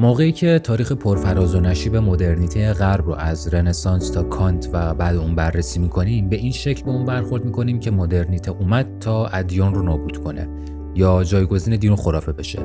موقعی 0.00 0.32
که 0.32 0.58
تاریخ 0.58 0.92
پرفراز 0.92 1.54
و 1.54 1.60
نشیب 1.60 1.96
مدرنیته 1.96 2.72
غرب 2.72 3.06
رو 3.06 3.14
از 3.14 3.54
رنسانس 3.54 4.10
تا 4.10 4.22
کانت 4.22 4.68
و 4.72 4.94
بعد 4.94 5.16
اون 5.16 5.34
بررسی 5.34 5.78
می‌کنیم 5.78 6.28
به 6.28 6.36
این 6.36 6.52
شکل 6.52 6.84
به 6.84 6.90
اون 6.90 7.06
برخورد 7.06 7.44
می‌کنیم 7.44 7.80
که 7.80 7.90
مدرنیته 7.90 8.50
اومد 8.50 8.86
تا 9.00 9.26
ادیان 9.26 9.74
رو 9.74 9.82
نابود 9.82 10.24
کنه 10.24 10.48
یا 10.94 11.24
جایگزین 11.24 11.76
دین 11.76 11.92
و 11.92 11.96
خرافه 11.96 12.32
بشه. 12.32 12.58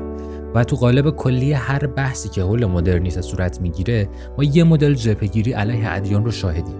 و 0.54 0.64
تو 0.64 0.76
قالب 0.76 1.10
کلی 1.10 1.52
هر 1.52 1.86
بحثی 1.86 2.28
که 2.28 2.42
حول 2.42 2.66
مدرنیته 2.66 3.22
صورت 3.22 3.60
می‌گیره 3.60 4.08
ما 4.38 4.44
یه 4.44 4.64
مدل 4.64 4.94
جبهگیری 4.94 5.52
علیه 5.52 5.92
ادیان 5.92 6.24
رو 6.24 6.30
شاهدیم. 6.30 6.76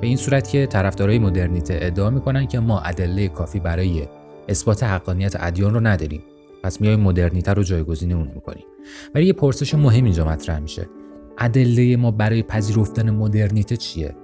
به 0.00 0.06
این 0.06 0.16
صورت 0.16 0.48
که 0.48 0.66
طرفدارای 0.66 1.18
مدرنیته 1.18 1.78
ادعا 1.82 2.10
می‌کنن 2.10 2.46
که 2.46 2.60
ما 2.60 2.80
ادله 2.80 3.28
کافی 3.28 3.60
برای 3.60 4.02
اثبات 4.48 4.82
حقانیت 4.82 5.36
ادیان 5.40 5.74
رو 5.74 5.80
نداریم. 5.80 6.22
پس 6.62 6.80
میایم 6.80 7.00
مدرنیته 7.00 7.52
رو 7.52 7.62
جایگزین 7.62 8.12
اون 8.12 8.30
می‌کنیم 8.34 8.64
ولی 9.14 9.26
یه 9.26 9.32
پرسش 9.32 9.74
مهم 9.74 10.04
اینجا 10.04 10.24
مطرح 10.24 10.58
میشه. 10.58 10.88
ادله 11.38 11.96
ما 11.96 12.10
برای 12.10 12.42
پذیرفتن 12.42 13.10
مدرنیته 13.10 13.76
چیه؟ 13.76 14.16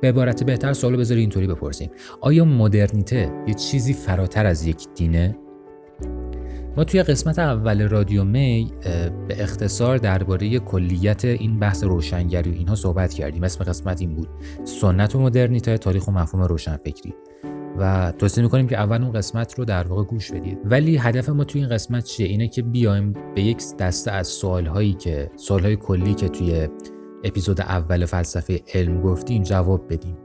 به 0.00 0.08
عبارت 0.08 0.44
بهتر 0.44 0.72
سوالو 0.72 0.98
بذاری 0.98 1.20
اینطوری 1.20 1.46
بپرسیم. 1.46 1.90
آیا 2.20 2.44
مدرنیته 2.44 3.32
یه 3.46 3.54
چیزی 3.54 3.92
فراتر 3.92 4.46
از 4.46 4.66
یک 4.66 4.86
دینه؟ 4.94 5.38
ما 6.76 6.84
توی 6.84 7.02
قسمت 7.02 7.38
اول 7.38 7.88
رادیو 7.88 8.24
می 8.24 8.72
به 9.28 9.42
اختصار 9.42 9.98
درباره 9.98 10.58
کلیت 10.58 11.24
این 11.24 11.58
بحث 11.58 11.84
روشنگری 11.84 12.50
و 12.50 12.54
اینها 12.54 12.74
صحبت 12.74 13.14
کردیم. 13.14 13.42
اسم 13.44 13.64
قسمت 13.64 14.00
این 14.00 14.14
بود. 14.14 14.28
سنت 14.64 15.14
و 15.14 15.20
مدرنیته 15.20 15.78
تاریخ 15.78 16.08
و 16.08 16.10
مفهوم 16.10 16.44
روشنفکری. 16.44 17.14
و 17.78 18.12
توصیه 18.18 18.44
می‌کنیم 18.44 18.66
که 18.66 18.78
اول 18.78 19.02
اون 19.02 19.12
قسمت 19.12 19.58
رو 19.58 19.64
در 19.64 19.86
واقع 19.86 20.04
گوش 20.04 20.32
بدید. 20.32 20.58
ولی 20.64 20.96
هدف 20.96 21.28
ما 21.28 21.44
توی 21.44 21.60
این 21.60 21.70
قسمت 21.70 22.04
چیه؟ 22.04 22.26
اینه 22.26 22.48
که 22.48 22.62
بیایم 22.62 23.12
به 23.34 23.42
یک 23.42 23.62
دسته 23.78 24.10
از 24.10 24.26
سوال 24.26 24.66
هایی 24.66 24.92
که 24.92 25.30
سوال 25.36 25.62
های 25.62 25.76
کلی 25.76 26.14
که 26.14 26.28
توی 26.28 26.68
اپیزود 27.24 27.60
اول 27.60 28.04
فلسفه 28.04 28.60
علم 28.74 29.00
گفتیم 29.00 29.42
جواب 29.42 29.92
بدیم. 29.92 30.16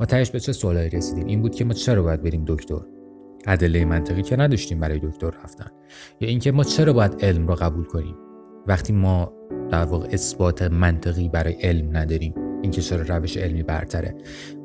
ما 0.00 0.06
تهش 0.06 0.30
به 0.30 0.40
چه 0.40 0.52
سوالایی 0.52 0.90
رسیدیم؟ 0.90 1.26
این 1.26 1.42
بود 1.42 1.54
که 1.54 1.64
ما 1.64 1.72
چرا 1.72 2.02
باید 2.02 2.22
بریم 2.22 2.44
دکتر؟ 2.46 2.80
ادله 3.46 3.84
منطقی 3.84 4.22
که 4.22 4.36
نداشتیم 4.36 4.80
برای 4.80 4.98
دکتر 4.98 5.30
رفتن. 5.44 5.70
یا 6.20 6.28
اینکه 6.28 6.52
ما 6.52 6.64
چرا 6.64 6.92
باید 6.92 7.24
علم 7.24 7.48
را 7.48 7.54
قبول 7.54 7.84
کنیم؟ 7.84 8.16
وقتی 8.66 8.92
ما 8.92 9.32
در 9.70 9.84
واقع 9.84 10.08
اثبات 10.12 10.62
منطقی 10.62 11.28
برای 11.28 11.52
علم 11.52 11.96
نداریم. 11.96 12.47
اینکه 12.62 12.82
چرا 12.82 13.16
روش 13.16 13.36
علمی 13.36 13.62
برتره. 13.62 14.14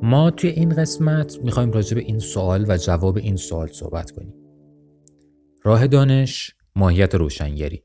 ما 0.01 0.31
توی 0.31 0.49
این 0.49 0.69
قسمت 0.69 1.39
می‌خوایم 1.43 1.71
راجع 1.71 1.95
به 1.95 2.01
این 2.01 2.19
سوال 2.19 2.65
و 2.67 2.77
جواب 2.77 3.17
این 3.17 3.35
سوال 3.35 3.67
صحبت 3.67 4.11
کنیم. 4.11 4.33
راه 5.63 5.87
دانش 5.87 6.55
ماهیت 6.75 7.15
روشنگری. 7.15 7.83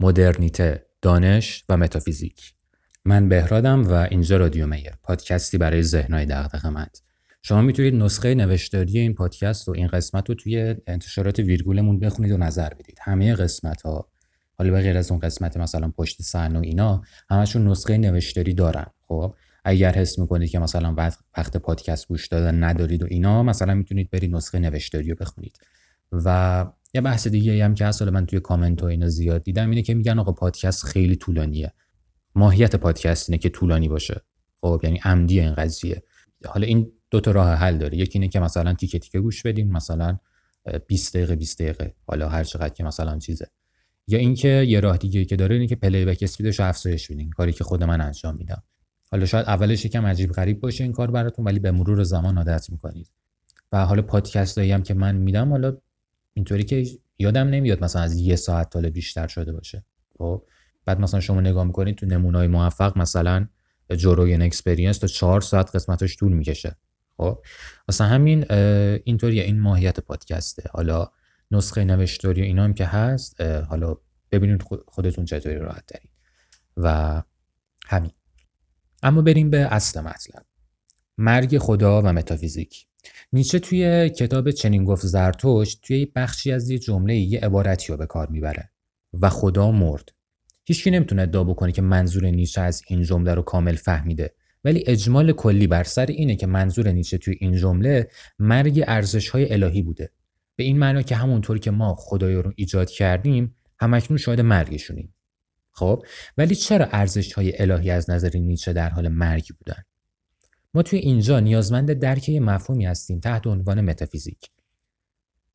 مدرنیته 0.00 0.86
دانش 1.02 1.64
و 1.68 1.76
متافیزیک. 1.76 2.54
من 3.04 3.28
بهرادم 3.28 3.84
و 3.84 3.92
اینجا 3.92 4.36
رادیو 4.36 4.66
میر 4.66 4.92
پادکستی 5.02 5.58
برای 5.58 5.82
ذهنهای 5.82 6.26
دغدغه‌مند. 6.26 6.98
شما 7.42 7.62
می‌تونید 7.62 7.94
نسخه 7.94 8.34
نوشتاری 8.34 8.98
این 8.98 9.14
پادکست 9.14 9.68
و 9.68 9.72
این 9.72 9.86
قسمت 9.86 10.28
رو 10.28 10.34
توی 10.34 10.74
انتشارات 10.86 11.38
ویرگولمون 11.38 11.98
بخونید 11.98 12.32
و 12.32 12.36
نظر 12.36 12.68
بدید. 12.68 12.98
همه 13.02 13.34
قسمت 13.34 13.82
ها 13.82 14.08
حالا 14.58 14.70
به 14.70 14.80
غیر 14.80 14.96
از 14.96 15.10
اون 15.10 15.20
قسمت 15.20 15.56
مثلا 15.56 15.88
پشت 15.90 16.22
صحنه 16.22 16.58
و 16.58 16.62
اینا 16.62 17.02
همشون 17.30 17.68
نسخه 17.68 17.98
نوشتاری 17.98 18.54
دارن. 18.54 18.86
خب 19.08 19.34
اگر 19.64 19.92
حس 19.92 20.18
می‌کنید 20.18 20.50
که 20.50 20.58
مثلا 20.58 20.94
وقت 21.36 21.56
پادکست 21.56 22.08
گوش 22.08 22.26
دادن 22.26 22.64
ندارید 22.64 23.02
و 23.02 23.06
اینا 23.10 23.42
مثلا 23.42 23.74
می‌تونید 23.74 24.10
برید 24.10 24.36
نسخه 24.36 24.58
نوشتاری 24.58 25.10
رو 25.10 25.16
بخونید. 25.20 25.58
و 26.12 26.66
یه 26.94 27.00
بحث 27.00 27.28
دیگه 27.28 27.64
هم 27.64 27.74
که 27.74 27.86
اصلا 27.86 28.10
من 28.10 28.26
توی 28.26 28.40
کامنت 28.40 28.82
و 28.82 28.86
اینا 28.86 29.08
زیاد 29.08 29.42
دیدم 29.42 29.70
اینه 29.70 29.82
که 29.82 29.94
میگن 29.94 30.18
آقا 30.18 30.32
پادکست 30.32 30.84
خیلی 30.84 31.16
طولانیه. 31.16 31.72
ماهیت 32.34 32.76
پادکست 32.76 33.30
اینه 33.30 33.38
که 33.38 33.48
طولانی 33.48 33.88
باشه. 33.88 34.20
خب 34.60 34.80
یعنی 34.82 35.00
عمدی 35.04 35.40
این 35.40 35.54
قضیه. 35.54 36.02
حالا 36.46 36.66
این 36.66 36.92
دو 37.10 37.20
تا 37.20 37.30
راه 37.30 37.54
حل 37.54 37.78
داره. 37.78 37.98
یکی 37.98 38.18
اینه 38.18 38.28
که 38.28 38.40
مثلا 38.40 38.74
تیکه 38.74 38.98
تیکه 38.98 39.20
گوش 39.20 39.42
بدین 39.42 39.72
مثلا 39.72 40.18
20 40.86 41.16
دقیقه 41.16 41.36
20 41.36 41.62
دقیقه. 41.62 41.94
حالا 42.06 42.28
هر 42.28 42.44
چقدر 42.44 42.74
که 42.74 42.84
مثلا 42.84 43.18
چیزه. 43.18 43.46
یا 44.08 44.18
اینکه 44.18 44.48
یه 44.48 44.80
راه 44.80 44.96
دیگه 44.96 45.24
که 45.24 45.36
داره 45.36 45.54
اینه 45.54 45.66
که 45.66 45.76
playback 45.76 46.04
speed 46.04 46.18
ش 46.22 46.60
افزایش 46.60 47.10
بدین 47.10 47.30
کاری 47.30 47.52
که 47.52 47.64
خود 47.64 47.84
من 47.84 48.00
انجام 48.00 48.36
میدم. 48.36 48.62
حالا 49.10 49.26
شاید 49.26 49.46
اولش 49.46 49.84
یکم 49.84 50.06
عجیب 50.06 50.32
غریب 50.32 50.60
باشه 50.60 50.84
این 50.84 50.92
کار 50.92 51.10
براتون 51.10 51.44
ولی 51.44 51.58
به 51.58 51.70
مرور 51.70 52.02
زمان 52.02 52.38
عادت 52.38 52.70
می‌کنید. 52.70 53.10
و 53.72 53.86
حالا 53.86 54.02
پادکست 54.02 54.58
هم 54.58 54.82
که 54.82 54.94
من 54.94 55.16
میدم 55.16 55.50
حالا 55.50 55.76
اینطوری 56.34 56.64
که 56.64 56.86
یادم 57.18 57.48
نمیاد 57.48 57.84
مثلا 57.84 58.02
از 58.02 58.16
یه 58.16 58.36
ساعت 58.36 58.70
تا 58.70 58.80
بیشتر 58.80 59.26
شده 59.26 59.52
باشه. 59.52 59.84
خب 60.18 60.44
بعد 60.84 61.00
مثلا 61.00 61.20
شما 61.20 61.40
نگاه 61.40 61.64
می‌کنید 61.64 61.96
تو 61.96 62.06
نمونای 62.06 62.46
موفق 62.46 62.98
مثلا 62.98 63.48
Joe 63.96 64.13
Rogan 64.13 64.42
Experience 64.42 64.98
تا 64.98 65.06
چهار 65.06 65.40
ساعت 65.40 65.74
قسمتش 65.74 66.16
طول 66.16 66.32
می‌کشه. 66.32 66.76
خب 67.16 67.44
مثلا 67.88 68.06
همین 68.06 68.52
اینطوری 69.04 69.40
این 69.40 69.60
ماهیت 69.60 70.00
پادکسته. 70.00 70.62
حالا 70.72 71.10
نسخه 71.50 71.84
نوشتاری 71.84 72.40
و 72.40 72.44
اینا 72.44 72.64
هم 72.64 72.74
که 72.74 72.84
هست 72.84 73.40
حالا 73.40 73.96
ببینید 74.32 74.62
خودتون 74.86 75.24
چطوری 75.24 75.56
راحت 75.58 75.84
دارید 75.86 76.10
و 76.76 77.22
همین. 77.86 78.10
اما 79.02 79.22
بریم 79.22 79.50
به 79.50 79.58
اصل 79.58 80.00
مطلب. 80.00 80.46
مرگ 81.18 81.58
خدا 81.58 82.02
و 82.02 82.06
متافیزیک. 82.06 82.86
نیچه 83.32 83.58
توی 83.58 84.10
کتاب 84.10 84.50
چنین 84.50 84.84
گفت 84.84 85.06
زرتوش 85.06 85.74
توی 85.74 86.06
بخشی 86.06 86.52
از 86.52 86.70
یه 86.70 86.78
جمله 86.78 87.16
یه 87.16 87.40
عبارتی 87.40 87.86
رو 87.88 87.96
به 87.96 88.06
کار 88.06 88.28
می‌بره. 88.28 88.70
و 89.12 89.30
خدا 89.30 89.70
مرد. 89.70 90.12
هیچکی 90.64 90.90
نمی‌تونه 90.90 91.22
ادعا 91.22 91.44
بکنه 91.44 91.72
که 91.72 91.82
منظور 91.82 92.26
نیچه 92.26 92.60
از 92.60 92.82
این 92.88 93.02
جمله 93.02 93.34
رو 93.34 93.42
کامل 93.42 93.74
فهمیده. 93.74 94.34
ولی 94.64 94.84
اجمال 94.86 95.32
کلی 95.32 95.66
بر 95.66 95.84
سر 95.84 96.06
اینه 96.06 96.36
که 96.36 96.46
منظور 96.46 96.90
نیچه 96.90 97.18
توی 97.18 97.36
این 97.40 97.56
جمله 97.56 98.08
مرگ 98.38 98.84
ارزش 98.86 99.28
های 99.28 99.52
الهی 99.52 99.82
بوده. 99.82 100.10
به 100.56 100.64
این 100.64 100.78
معنا 100.78 101.02
که 101.02 101.16
همونطور 101.16 101.58
که 101.58 101.70
ما 101.70 101.94
خدایا 101.94 102.40
رو 102.40 102.52
ایجاد 102.56 102.90
کردیم 102.90 103.54
همکنون 103.80 104.18
شاهد 104.18 104.40
مرگشونیم. 104.40 105.14
خب؟ 105.72 106.04
ولی 106.36 106.54
چرا 106.54 106.86
ارزش 106.92 107.32
های 107.32 107.62
الهی 107.62 107.90
از 107.90 108.10
نظر 108.10 108.30
نیچه 108.34 108.72
در 108.72 108.88
حال 108.88 109.08
مرگ 109.08 109.48
بودن؟ 109.58 109.82
ما 110.74 110.82
توی 110.82 110.98
اینجا 110.98 111.40
نیازمند 111.40 111.92
درک 111.92 112.30
مفهومی 112.30 112.86
هستیم 112.86 113.20
تحت 113.20 113.46
عنوان 113.46 113.80
متافیزیک. 113.80 114.50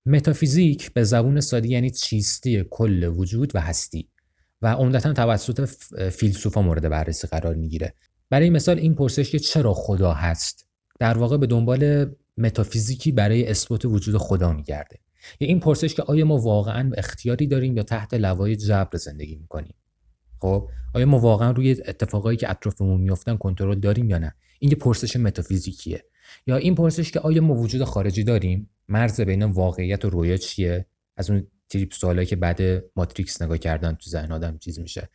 متافیزیک 0.05 0.93
به 0.93 1.03
زبون 1.03 1.41
ساده 1.41 1.67
یعنی 1.67 1.89
چیستی 1.89 2.65
کل 2.69 3.03
وجود 3.03 3.55
و 3.55 3.59
هستی 3.59 4.09
و 4.61 4.73
عمدتا 4.73 5.13
توسط 5.13 5.65
فیلسوفا 6.09 6.61
مورد 6.61 6.89
بررسی 6.89 7.27
قرار 7.27 7.55
می‌گیره. 7.55 7.93
برای 8.29 8.49
مثال 8.49 8.79
این 8.79 8.95
پرسش 8.95 9.31
که 9.31 9.39
چرا 9.39 9.73
خدا 9.73 10.13
هست 10.13 10.67
در 10.99 11.17
واقع 11.17 11.37
به 11.37 11.47
دنبال 11.47 12.11
متافیزیکی 12.37 13.11
برای 13.11 13.47
اثبات 13.47 13.85
وجود 13.85 14.17
خدا 14.17 14.53
میگرده. 14.53 14.99
یا 15.39 15.47
این 15.47 15.59
پرسش 15.59 15.93
که 15.93 16.01
آیا 16.01 16.25
ما 16.25 16.37
واقعا 16.37 16.91
اختیاری 16.97 17.47
داریم 17.47 17.77
یا 17.77 17.83
تحت 17.83 18.13
لوای 18.13 18.55
جبر 18.55 18.97
زندگی 18.97 19.35
می‌کنیم؟ 19.35 19.75
خب 20.39 20.69
آیا 20.93 21.05
ما 21.05 21.19
واقعا 21.19 21.51
روی 21.51 21.71
اتفاقایی 21.71 22.37
که 22.37 22.49
اطرافمون 22.49 23.01
میافتن 23.01 23.37
کنترل 23.37 23.79
داریم 23.79 24.09
یا 24.09 24.17
نه؟ 24.17 24.35
این 24.59 24.71
یه 24.71 24.77
پرسش 24.77 25.15
متافیزیکیه. 25.15 26.05
یا 26.47 26.55
این 26.55 26.75
پرسش 26.75 27.11
که 27.11 27.19
آیا 27.19 27.41
ما 27.41 27.53
وجود 27.53 27.83
خارجی 27.83 28.23
داریم؟ 28.23 28.69
مرز 28.89 29.21
بین 29.21 29.43
واقعیت 29.43 30.05
و 30.05 30.09
رویا 30.09 30.37
چیه؟ 30.37 30.85
از 31.17 31.29
اون 31.29 31.47
تریپ 31.69 31.93
سوالایی 31.93 32.27
که 32.27 32.35
بعد 32.35 32.83
ماتریکس 32.95 33.41
نگاه 33.41 33.57
کردن 33.57 33.93
تو 33.93 34.09
ذهن 34.09 34.31
آدم 34.31 34.57
چیز 34.57 34.79
میشه. 34.79 35.09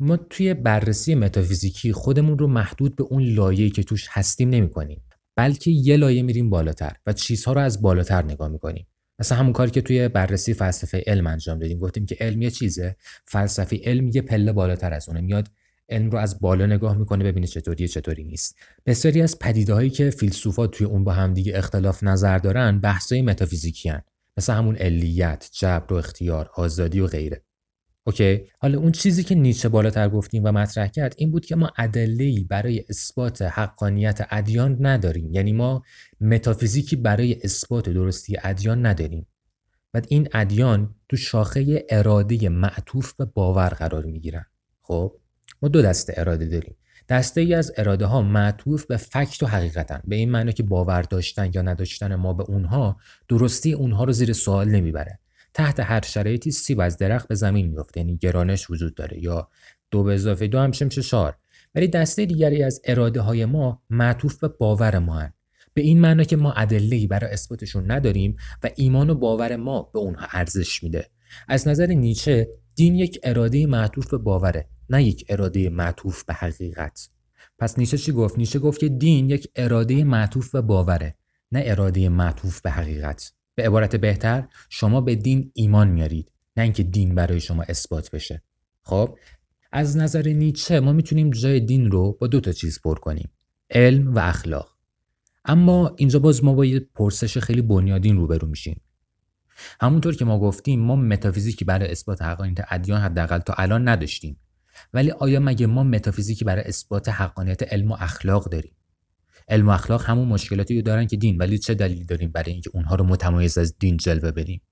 ما 0.00 0.16
توی 0.16 0.54
بررسی 0.54 1.14
متافیزیکی 1.14 1.92
خودمون 1.92 2.38
رو 2.38 2.46
محدود 2.46 2.96
به 2.96 3.02
اون 3.02 3.22
لایه‌ای 3.22 3.70
که 3.70 3.82
توش 3.82 4.06
هستیم 4.10 4.50
نمی‌کنیم. 4.50 5.02
بلکه 5.36 5.70
یه 5.70 5.96
لایه 5.96 6.22
میریم 6.22 6.50
بالاتر 6.50 6.96
و 7.06 7.12
چیزها 7.12 7.52
رو 7.52 7.60
از 7.60 7.82
بالاتر 7.82 8.24
نگاه 8.24 8.48
می‌کنیم. 8.48 8.86
مثلا 9.18 9.38
همون 9.38 9.52
کاری 9.52 9.70
که 9.70 9.80
توی 9.80 10.08
بررسی 10.08 10.54
فلسفه 10.54 11.04
علم 11.06 11.26
انجام 11.26 11.58
دادیم. 11.58 11.78
گفتیم 11.78 12.06
که 12.06 12.16
علم 12.20 12.42
یه 12.42 12.50
چیزه 12.50 12.96
فلسفه 13.24 13.80
علم 13.84 14.08
یه 14.08 14.22
پله 14.22 14.52
بالاتر 14.52 14.92
از 14.92 15.08
اونه. 15.08 15.20
میاد 15.20 15.48
علم 15.88 16.10
رو 16.10 16.18
از 16.18 16.40
بالا 16.40 16.66
نگاه 16.66 16.98
می‌کنه 16.98 17.24
ببینه 17.24 17.46
چطوری 17.46 17.88
چطوری 17.88 18.24
نیست. 18.24 18.56
بسیاری 18.86 19.22
از 19.22 19.38
پدیده 19.38 19.74
هایی 19.74 19.90
که 19.90 20.10
فیلسوفا 20.10 20.66
توی 20.66 20.86
اون 20.86 21.04
با 21.04 21.12
همدیگه 21.12 21.58
اختلاف 21.58 22.02
نظر 22.02 22.38
دارن 22.38 22.80
بحثای 22.80 23.22
متافیزیکی 23.22 23.88
هن. 23.88 24.02
مثل 24.36 24.52
همون 24.52 24.76
علیت 24.76 25.50
جبر 25.52 25.92
و 25.92 25.96
اختیار 25.96 26.50
آزادی 26.54 27.00
و 27.00 27.06
غیره. 27.06 27.42
اوکی؟ 28.06 28.40
حالا 28.58 28.78
اون 28.78 28.92
چیزی 28.92 29.24
که 29.24 29.34
نیچه 29.34 29.68
بالاتر 29.68 30.08
گفتیم 30.08 30.44
و 30.44 30.52
مطرح 30.52 30.86
کرد 30.86 31.14
این 31.18 31.30
بود 31.30 31.46
که 31.46 31.56
ما 31.56 31.70
ادله 31.78 32.44
برای 32.48 32.84
اثبات 32.88 33.42
حقانیت 33.42 34.26
ادیان 34.30 34.86
نداریم. 34.86 35.32
یعنی 35.32 35.52
ما 35.52 35.82
متافیزیکی 36.20 36.96
برای 36.96 37.40
اثبات 37.44 37.88
درستی 37.88 38.36
ادیان 38.42 38.86
نداریم. 38.86 39.26
و 39.94 40.02
این 40.08 40.28
ادیان 40.32 40.94
تو 41.08 41.16
شاخه 41.16 41.86
اراده 41.88 42.48
معطوف 42.48 43.14
به 43.14 43.24
باور 43.24 43.68
قرار 43.68 44.04
می‌گیرن. 44.04 44.44
خب؟ 44.82 45.16
ما 45.62 45.68
دو 45.68 45.82
دسته 45.82 46.14
اراده 46.16 46.46
داریم. 46.46 46.76
دسته 47.08 47.40
ای 47.40 47.54
از 47.54 47.72
اراده 47.76 48.06
ها 48.06 48.22
معطوف 48.22 48.86
به 48.86 48.96
فکت 48.96 49.42
و 49.42 49.46
حقیقتن. 49.46 50.02
به 50.04 50.16
این 50.16 50.30
معنی 50.30 50.52
که 50.52 50.62
باور 50.62 51.02
داشتن 51.02 51.50
یا 51.54 51.62
نداشتن 51.62 52.14
ما 52.14 52.32
به 52.32 52.44
اونها 52.44 52.96
درستی 53.28 53.72
اونها 53.72 54.04
رو 54.04 54.12
زیر 54.12 54.32
سوال 54.32 54.68
نمی‌بره. 54.68 55.19
تحت 55.60 55.80
هر 55.80 56.00
شرایطی 56.00 56.50
سیب 56.50 56.80
از 56.80 56.96
درخت 56.96 57.28
به 57.28 57.34
زمین 57.34 57.66
میفته 57.66 58.00
یعنی 58.00 58.16
گرانش 58.16 58.70
وجود 58.70 58.94
داره 58.94 59.22
یا 59.22 59.48
دو 59.90 60.02
به 60.02 60.14
اضافه 60.14 60.46
دو 60.46 60.58
هم 60.58 60.66
میشه 60.66 60.88
چهار 60.88 61.36
ولی 61.74 61.88
دسته 61.88 62.26
دیگری 62.26 62.62
از 62.62 62.80
اراده 62.84 63.20
های 63.20 63.44
ما 63.44 63.82
معطوف 63.90 64.38
به 64.38 64.48
باور 64.48 64.98
ما 64.98 65.18
هن. 65.18 65.32
به 65.74 65.82
این 65.82 66.00
معنا 66.00 66.24
که 66.24 66.36
ما 66.36 66.52
ادله 66.52 67.06
برای 67.06 67.32
اثباتشون 67.32 67.90
نداریم 67.90 68.36
و 68.62 68.70
ایمان 68.76 69.10
و 69.10 69.14
باور 69.14 69.56
ما 69.56 69.82
به 69.82 69.98
اونها 69.98 70.26
ارزش 70.30 70.82
میده. 70.82 71.10
از 71.48 71.68
نظر 71.68 71.86
نیچه 71.86 72.48
دین 72.74 72.94
یک 72.94 73.20
اراده 73.22 73.66
معطوف 73.66 74.10
به 74.10 74.18
باوره 74.18 74.68
نه 74.90 75.04
یک 75.04 75.24
اراده 75.28 75.70
معطوف 75.70 76.24
به 76.24 76.34
حقیقت. 76.34 77.08
پس 77.58 77.78
نیچه 77.78 77.98
چی 77.98 78.12
گفت؟ 78.12 78.38
نیچه 78.38 78.58
گفت 78.58 78.80
که 78.80 78.88
دین 78.88 79.30
یک 79.30 79.48
اراده 79.56 80.04
معطوف 80.04 80.50
به 80.50 80.60
باوره 80.60 81.16
نه 81.52 81.62
اراده 81.64 82.08
معطوف 82.08 82.60
به 82.60 82.70
حقیقت. 82.70 83.32
به 83.60 83.66
عبارت 83.66 83.96
بهتر 83.96 84.48
شما 84.68 85.00
به 85.00 85.14
دین 85.14 85.50
ایمان 85.54 85.88
میارید 85.88 86.32
نه 86.56 86.62
اینکه 86.62 86.82
دین 86.82 87.14
برای 87.14 87.40
شما 87.40 87.62
اثبات 87.62 88.10
بشه. 88.10 88.42
خب 88.82 89.18
از 89.72 89.96
نظر 89.96 90.28
نیچه 90.28 90.80
ما 90.80 90.92
می‌تونیم 90.92 91.30
جای 91.30 91.60
دین 91.60 91.90
رو 91.90 92.12
با 92.12 92.26
دو 92.26 92.40
تا 92.40 92.52
چیز 92.52 92.80
پر 92.80 92.98
کنیم 92.98 93.30
علم 93.70 94.14
و 94.14 94.18
اخلاق. 94.18 94.76
اما 95.44 95.94
اینجا 95.98 96.18
باز 96.18 96.44
ما 96.44 96.54
با 96.54 96.64
یه 96.64 96.80
پرسش 96.94 97.38
خیلی 97.38 97.62
بنیادین 97.62 98.16
روبرو 98.16 98.48
میشیم. 98.48 98.80
همونطور 99.80 100.14
که 100.14 100.24
ما 100.24 100.38
گفتیم 100.38 100.80
ما 100.80 100.96
متافیزیکی 100.96 101.64
برای 101.64 101.90
اثبات 101.90 102.22
حقانیت 102.22 102.58
ادیان 102.70 103.00
حداقل 103.00 103.38
تا 103.38 103.54
الان 103.58 103.88
نداشتیم. 103.88 104.36
ولی 104.94 105.10
آیا 105.10 105.40
مگه 105.40 105.66
ما 105.66 105.84
متافیزیکی 105.84 106.44
برای 106.44 106.64
اثبات 106.64 107.08
حقانیت 107.08 107.72
علم 107.72 107.92
و 107.92 107.96
اخلاق 108.00 108.50
داریم؟ 108.50 108.72
علم 109.50 109.68
و 109.68 109.70
اخلاق 109.70 110.04
همون 110.04 110.28
مشکلاتی 110.28 110.76
رو 110.76 110.82
دارن 110.82 111.06
که 111.06 111.16
دین 111.16 111.36
ولی 111.36 111.58
چه 111.58 111.74
دلیلی 111.74 112.04
داریم 112.04 112.30
برای 112.30 112.52
اینکه 112.52 112.70
اونها 112.74 112.94
رو 112.94 113.04
متمایز 113.04 113.58
از 113.58 113.78
دین 113.78 113.96
جلوه 113.96 114.30
بدیم 114.30 114.62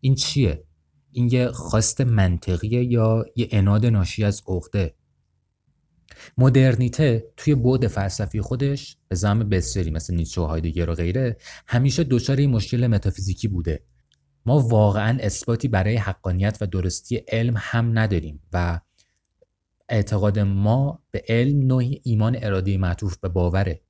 این 0.00 0.14
چیه؟ 0.14 0.64
این 1.12 1.28
یه 1.32 1.48
خواست 1.48 2.00
منطقیه 2.00 2.84
یا 2.84 3.24
یه 3.36 3.48
اناد 3.50 3.86
ناشی 3.86 4.24
از 4.24 4.42
عقده؟ 4.48 4.94
مدرنیته 6.38 7.24
توی 7.36 7.54
بعد 7.54 7.86
فلسفی 7.86 8.40
خودش 8.40 8.96
به 9.08 9.16
زم 9.16 9.38
بسری 9.38 9.90
مثل 9.90 10.14
نیچه 10.14 10.40
و 10.40 10.44
هایدگر 10.44 10.90
و 10.90 10.94
غیره 10.94 11.36
همیشه 11.66 12.04
دچار 12.04 12.36
این 12.36 12.50
مشکل 12.50 12.86
متافیزیکی 12.86 13.48
بوده. 13.48 13.84
ما 14.46 14.58
واقعا 14.58 15.18
اثباتی 15.20 15.68
برای 15.68 15.96
حقانیت 15.96 16.58
و 16.60 16.66
درستی 16.66 17.16
علم 17.16 17.54
هم 17.56 17.98
نداریم 17.98 18.40
و 18.52 18.80
اعتقاد 19.90 20.38
ما 20.38 21.02
به 21.10 21.24
علم 21.28 21.66
نوعی 21.66 22.00
ایمان 22.04 22.36
اراده 22.42 22.78
معطوف 22.78 23.18
به 23.18 23.28
باوره. 23.28 23.80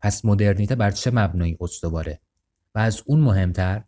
پس 0.00 0.24
مدرنیته 0.24 0.74
بر 0.74 0.90
چه 0.90 1.10
مبنایی 1.10 1.56
استواره 1.60 2.20
و 2.74 2.78
از 2.78 3.02
اون 3.06 3.20
مهمتر 3.20 3.84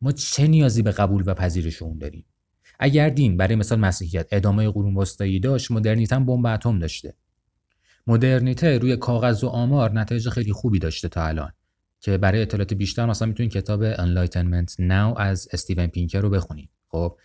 ما 0.00 0.12
چه 0.12 0.46
نیازی 0.46 0.82
به 0.82 0.90
قبول 0.90 1.22
و 1.26 1.34
پذیرش 1.34 1.82
اون 1.82 1.98
داریم؟ 1.98 2.24
اگر 2.78 3.08
دین 3.08 3.36
برای 3.36 3.56
مثال 3.56 3.78
مسیحیت 3.78 4.28
ادامه 4.30 4.70
قرون 4.70 4.96
وسطایی 4.96 5.40
داشت 5.40 5.70
مدرنیته 5.70 6.16
هم 6.16 6.26
بمب 6.26 6.46
اتم 6.46 6.78
داشته. 6.78 7.14
مدرنیته 8.06 8.78
روی 8.78 8.96
کاغذ 8.96 9.44
و 9.44 9.48
آمار 9.48 9.92
نتایج 9.92 10.28
خیلی 10.28 10.52
خوبی 10.52 10.78
داشته 10.78 11.08
تا 11.08 11.26
الان 11.26 11.52
که 12.00 12.18
برای 12.18 12.42
اطلاعات 12.42 12.74
بیشتر 12.74 13.06
مثلا 13.06 13.28
می‌تونید 13.28 13.52
کتاب 13.52 13.94
Enlightenment 13.94 14.70
Now 14.70 15.20
از 15.20 15.48
استیون 15.52 15.86
پینکر 15.86 16.20
رو 16.20 16.30
بخونید. 16.30 16.70
خب؟ 16.88 17.18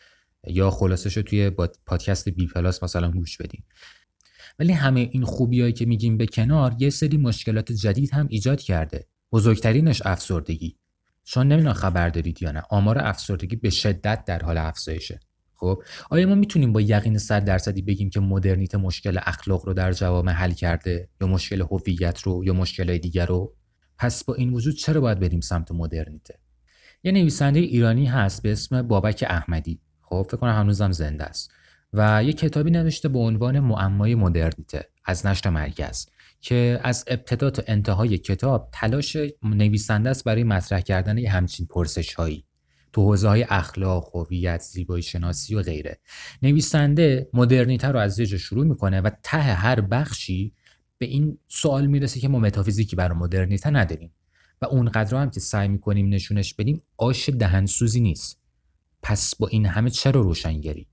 یا 0.47 0.71
خلاصش 0.71 1.17
رو 1.17 1.23
توی 1.23 1.49
پادکست 1.85 2.29
بی 2.29 2.47
پلاس 2.47 2.83
مثلا 2.83 3.11
گوش 3.11 3.37
بدین. 3.37 3.63
ولی 4.59 4.73
همه 4.73 5.09
این 5.11 5.25
خوبیایی 5.25 5.73
که 5.73 5.85
میگیم 5.85 6.17
به 6.17 6.25
کنار 6.25 6.75
یه 6.79 6.89
سری 6.89 7.17
مشکلات 7.17 7.71
جدید 7.71 8.13
هم 8.13 8.27
ایجاد 8.29 8.61
کرده. 8.61 9.07
بزرگترینش 9.31 10.01
افسردگی. 10.05 10.77
چون 11.23 11.47
نمی‌دونم 11.47 11.73
خبر 11.73 12.09
دارید 12.09 12.41
یا 12.41 12.51
نه. 12.51 12.63
آمار 12.69 12.97
افسردگی 12.97 13.55
به 13.55 13.69
شدت 13.69 14.25
در 14.25 14.39
حال 14.39 14.57
افزایشه. 14.57 15.19
خب؟ 15.55 15.83
آیا 16.09 16.27
ما 16.27 16.35
می‌تونیم 16.35 16.73
با 16.73 16.81
یقین 16.81 17.17
صد 17.17 17.45
درصدی 17.45 17.81
بگیم 17.81 18.09
که 18.09 18.19
مدرنیت 18.19 18.75
مشکل 18.75 19.19
اخلاق 19.21 19.65
رو 19.65 19.73
در 19.73 19.91
جوامع 19.91 20.31
حل 20.31 20.51
کرده 20.51 21.09
یا 21.21 21.27
مشکل 21.27 21.61
هویت 21.61 22.21
رو 22.21 22.45
یا 22.45 22.53
مشکل 22.53 22.97
دیگر 22.97 23.25
رو؟ 23.25 23.55
پس 23.97 24.23
با 24.23 24.35
این 24.35 24.53
وجود 24.53 24.75
چرا 24.75 25.01
باید 25.01 25.19
بریم 25.19 25.39
سمت 25.39 25.71
مدرنیته؟ 25.71 26.39
یه 27.03 27.11
نویسنده 27.11 27.59
ایرانی 27.59 28.05
هست 28.05 28.43
به 28.43 28.51
اسم 28.51 28.81
بابک 28.81 29.25
احمدی. 29.29 29.81
خب 30.09 30.27
فکر 30.29 30.37
کنم 30.37 30.59
هنوزم 30.59 30.91
زنده 30.91 31.23
است 31.23 31.51
و 31.93 32.23
یه 32.23 32.33
کتابی 32.33 32.71
نوشته 32.71 33.09
به 33.09 33.19
عنوان 33.19 33.59
معمای 33.59 34.15
مدرنیته 34.15 34.89
از 35.05 35.25
نشر 35.25 35.49
مرکز 35.49 36.07
که 36.41 36.79
از 36.83 37.03
ابتدا 37.07 37.49
تا 37.49 37.63
انتهای 37.67 38.17
کتاب 38.17 38.69
تلاش 38.73 39.17
نویسنده 39.43 40.09
است 40.09 40.23
برای 40.23 40.43
مطرح 40.43 40.81
کردن 40.81 41.17
یه 41.17 41.31
همچین 41.31 41.65
پرسش 41.65 42.13
هایی 42.13 42.45
تو 42.93 43.01
حوزه 43.01 43.27
های 43.27 43.45
اخلاق، 43.49 44.15
هویت، 44.15 44.61
زیبایی 44.61 45.03
شناسی 45.03 45.55
و 45.55 45.61
غیره. 45.61 45.99
نویسنده 46.41 47.29
مدرنیته 47.33 47.87
رو 47.87 47.99
از 47.99 48.19
یه 48.19 48.25
شروع 48.25 48.65
می‌کنه 48.65 49.01
و 49.01 49.09
ته 49.23 49.37
هر 49.37 49.81
بخشی 49.81 50.53
به 50.97 51.05
این 51.05 51.37
سوال 51.47 51.87
می‌رسه 51.87 52.19
که 52.19 52.27
ما 52.27 52.39
متافیزیکی 52.39 52.95
برای 52.95 53.17
مدرنیته 53.17 53.69
نداریم 53.69 54.13
و 54.61 54.65
اونقدر 54.65 55.17
هم 55.17 55.29
که 55.29 55.39
سعی 55.39 55.67
می‌کنیم 55.67 56.09
نشونش 56.09 56.53
بدیم 56.53 56.81
آش 56.97 57.29
دهنسوزی 57.29 58.01
نیست. 58.01 58.46
پس 59.07 59.35
با 59.35 59.47
این 59.47 59.65
همه 59.65 59.89
چرا 59.89 60.21
روشنگری؟ 60.21 60.87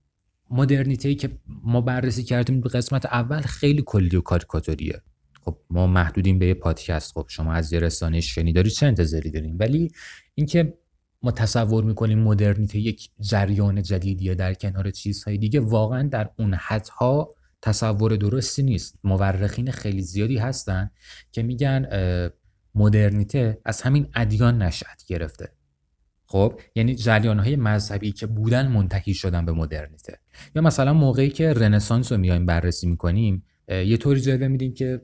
مدرنیته 0.51 1.15
که 1.15 1.39
ما 1.63 1.81
بررسی 1.81 2.23
کردیم 2.23 2.61
به 2.61 2.69
قسمت 2.69 3.07
اول 3.07 3.41
خیلی 3.41 3.83
کلی 3.87 4.17
و 4.17 4.21
کاریکاتوریه. 4.21 5.03
خب 5.41 5.59
ما 5.71 5.87
محدودیم 5.87 6.39
به 6.39 6.47
یه 6.47 6.55
پادکست. 6.55 7.13
خب 7.13 7.27
شما 7.29 7.53
از 7.53 7.73
یه 7.73 7.79
رسانه 7.79 8.21
شنیداری 8.21 8.71
چه 8.71 8.87
انتظاری 8.87 9.31
داریم؟ 9.31 9.57
ولی 9.61 9.91
اینکه 10.35 10.75
ما 11.23 11.31
تصور 11.31 11.85
می‌کنیم 11.85 12.19
مدرنیته 12.19 12.79
یک 12.79 13.11
جریان 13.21 13.83
جدیدیه 13.83 14.35
در 14.35 14.55
کنار 14.55 14.91
چیزهای 14.91 15.39
دیگه 15.39 15.61
واقعا 15.61 16.09
در 16.09 16.31
اون 16.39 16.55
حدها 16.55 17.35
تصور 17.63 18.17
درستی 18.17 18.63
نیست. 18.63 18.99
مورخین 19.05 19.71
خیلی 19.71 20.03
زیادی 20.03 20.39
هستن 20.39 20.91
که 21.33 21.43
میگن 21.43 21.87
مدرنیته 22.75 23.61
از 23.65 23.83
همین 23.83 24.09
ادیان 24.15 24.63
نشأت 24.63 25.05
گرفته. 25.07 25.53
خب 26.35 26.61
یعنی 26.75 26.95
جریان 26.95 27.39
های 27.39 27.57
مذهبی 27.57 28.13
که 28.13 28.27
بودن 28.27 28.69
منتهی 28.69 29.15
شدن 29.15 29.45
به 29.45 29.53
مدرنیته. 29.53 30.19
یا 30.55 30.63
مثلا 30.63 30.93
موقعی 30.93 31.31
که 31.31 31.53
رنسانس 31.53 32.13
رو 32.13 32.19
میایم 32.19 32.47
بررسی 32.47 32.87
می‌کنیم 32.87 33.45
یه 33.69 33.97
طوری 33.97 34.21
جلوه 34.21 34.49
میدیم 34.49 34.75
که 34.75 35.01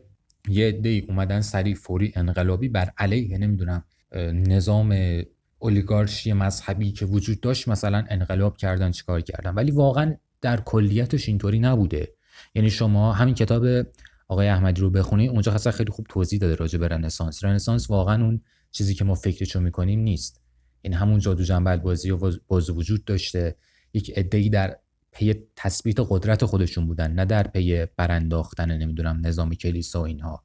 یه 0.49 0.69
عده 0.69 1.05
اومدن 1.09 1.41
سریع 1.41 1.75
فوری 1.75 2.12
انقلابی 2.16 2.69
بر 2.69 2.90
علیه 2.99 3.38
نمی‌دونم 3.38 3.85
نظام 4.33 5.23
اولیگارشی 5.59 6.33
مذهبی 6.33 6.93
که 6.93 7.07
وجود 7.07 7.40
داشت 7.40 7.69
مثلا 7.69 8.05
انقلاب 8.09 8.57
کردن 8.57 8.90
چیکار 8.90 9.21
کردن. 9.21 9.55
ولی 9.55 9.71
واقعا 9.71 10.16
در 10.40 10.61
کلیتش 10.61 11.28
اینطوری 11.28 11.61
نبوده. 11.61 12.14
یعنی 12.55 12.71
شما 12.71 13.12
همین 13.12 13.35
کتاب 13.35 13.87
آقای 14.28 14.49
احمدی 14.49 14.81
رو 14.81 14.90
بخونید 14.90 15.31
اونجا 15.31 15.52
خاصا 15.52 15.71
خیلی 15.71 15.90
خوب 15.90 16.07
توضیح 16.09 16.38
داده 16.38 16.55
راجع 16.55 16.78
به 16.78 16.88
رنسانس. 16.88 17.45
رنسانس 17.45 17.90
واقعا 17.90 18.25
اون 18.25 18.40
چیزی 18.71 18.95
که 18.95 19.05
ما 19.05 19.14
فکرشو 19.14 19.61
می‌کنیم 19.61 20.00
نیست. 20.00 20.40
این 20.83 20.93
همون 20.93 21.19
جادو 21.19 21.43
جنبل 21.43 21.77
بازی 21.77 22.11
و 22.11 22.33
باز 22.47 22.71
وجود 22.71 23.05
داشته. 23.05 23.57
یک 23.95 24.19
عده‌ای 24.19 24.49
در 24.49 24.77
پی 25.13 25.35
تثبیت 25.57 25.97
قدرت 26.09 26.45
خودشون 26.45 26.87
بودن 26.87 27.13
نه 27.13 27.25
در 27.25 27.43
پی 27.43 27.87
برانداختن 27.97 28.73
نمی‌دونم 28.77 29.27
نظام 29.27 29.55
کلیسا 29.55 30.01
و 30.01 30.05
اینها. 30.05 30.45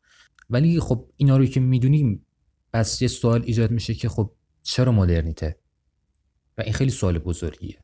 ولی 0.49 0.79
خب 0.79 1.09
اینا 1.17 1.37
رو 1.37 1.45
که 1.45 1.59
می‌دونیم 1.59 2.25
بس 2.73 3.01
یه 3.01 3.07
سوال 3.07 3.43
ایجاد 3.45 3.71
میشه 3.71 3.93
که 3.93 4.09
خب 4.09 4.31
چرا 4.63 4.91
مدرنیته؟ 4.91 5.59
و 6.57 6.61
این 6.61 6.73
خیلی 6.73 6.91
سوال 6.91 7.19
بزرگیه. 7.19 7.77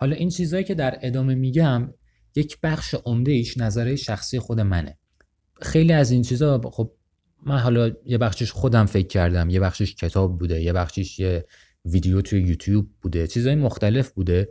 حالا 0.00 0.16
این 0.16 0.28
چیزهایی 0.28 0.64
که 0.64 0.74
در 0.74 0.98
ادامه 1.02 1.34
میگم 1.34 1.94
یک 2.36 2.58
بخش 2.62 2.94
عمده 2.94 3.32
ایش 3.32 3.58
نظره 3.58 3.96
شخصی 3.96 4.38
خود 4.38 4.60
منه. 4.60 4.98
خیلی 5.62 5.92
از 5.92 6.10
این 6.10 6.22
چیزها 6.22 6.70
خب 6.72 6.92
من 7.46 7.58
حالا 7.58 7.90
یه 8.04 8.18
بخشش 8.18 8.52
خودم 8.52 8.86
فکر 8.86 9.06
کردم 9.06 9.50
یه 9.50 9.60
بخشش 9.60 9.94
کتاب 9.94 10.38
بوده 10.38 10.62
یه 10.62 10.72
بخشش 10.72 11.18
یه 11.18 11.46
ویدیو 11.84 12.20
توی 12.20 12.40
یوتیوب 12.40 12.90
بوده 13.02 13.26
چیزهای 13.26 13.56
مختلف 13.56 14.10
بوده 14.10 14.48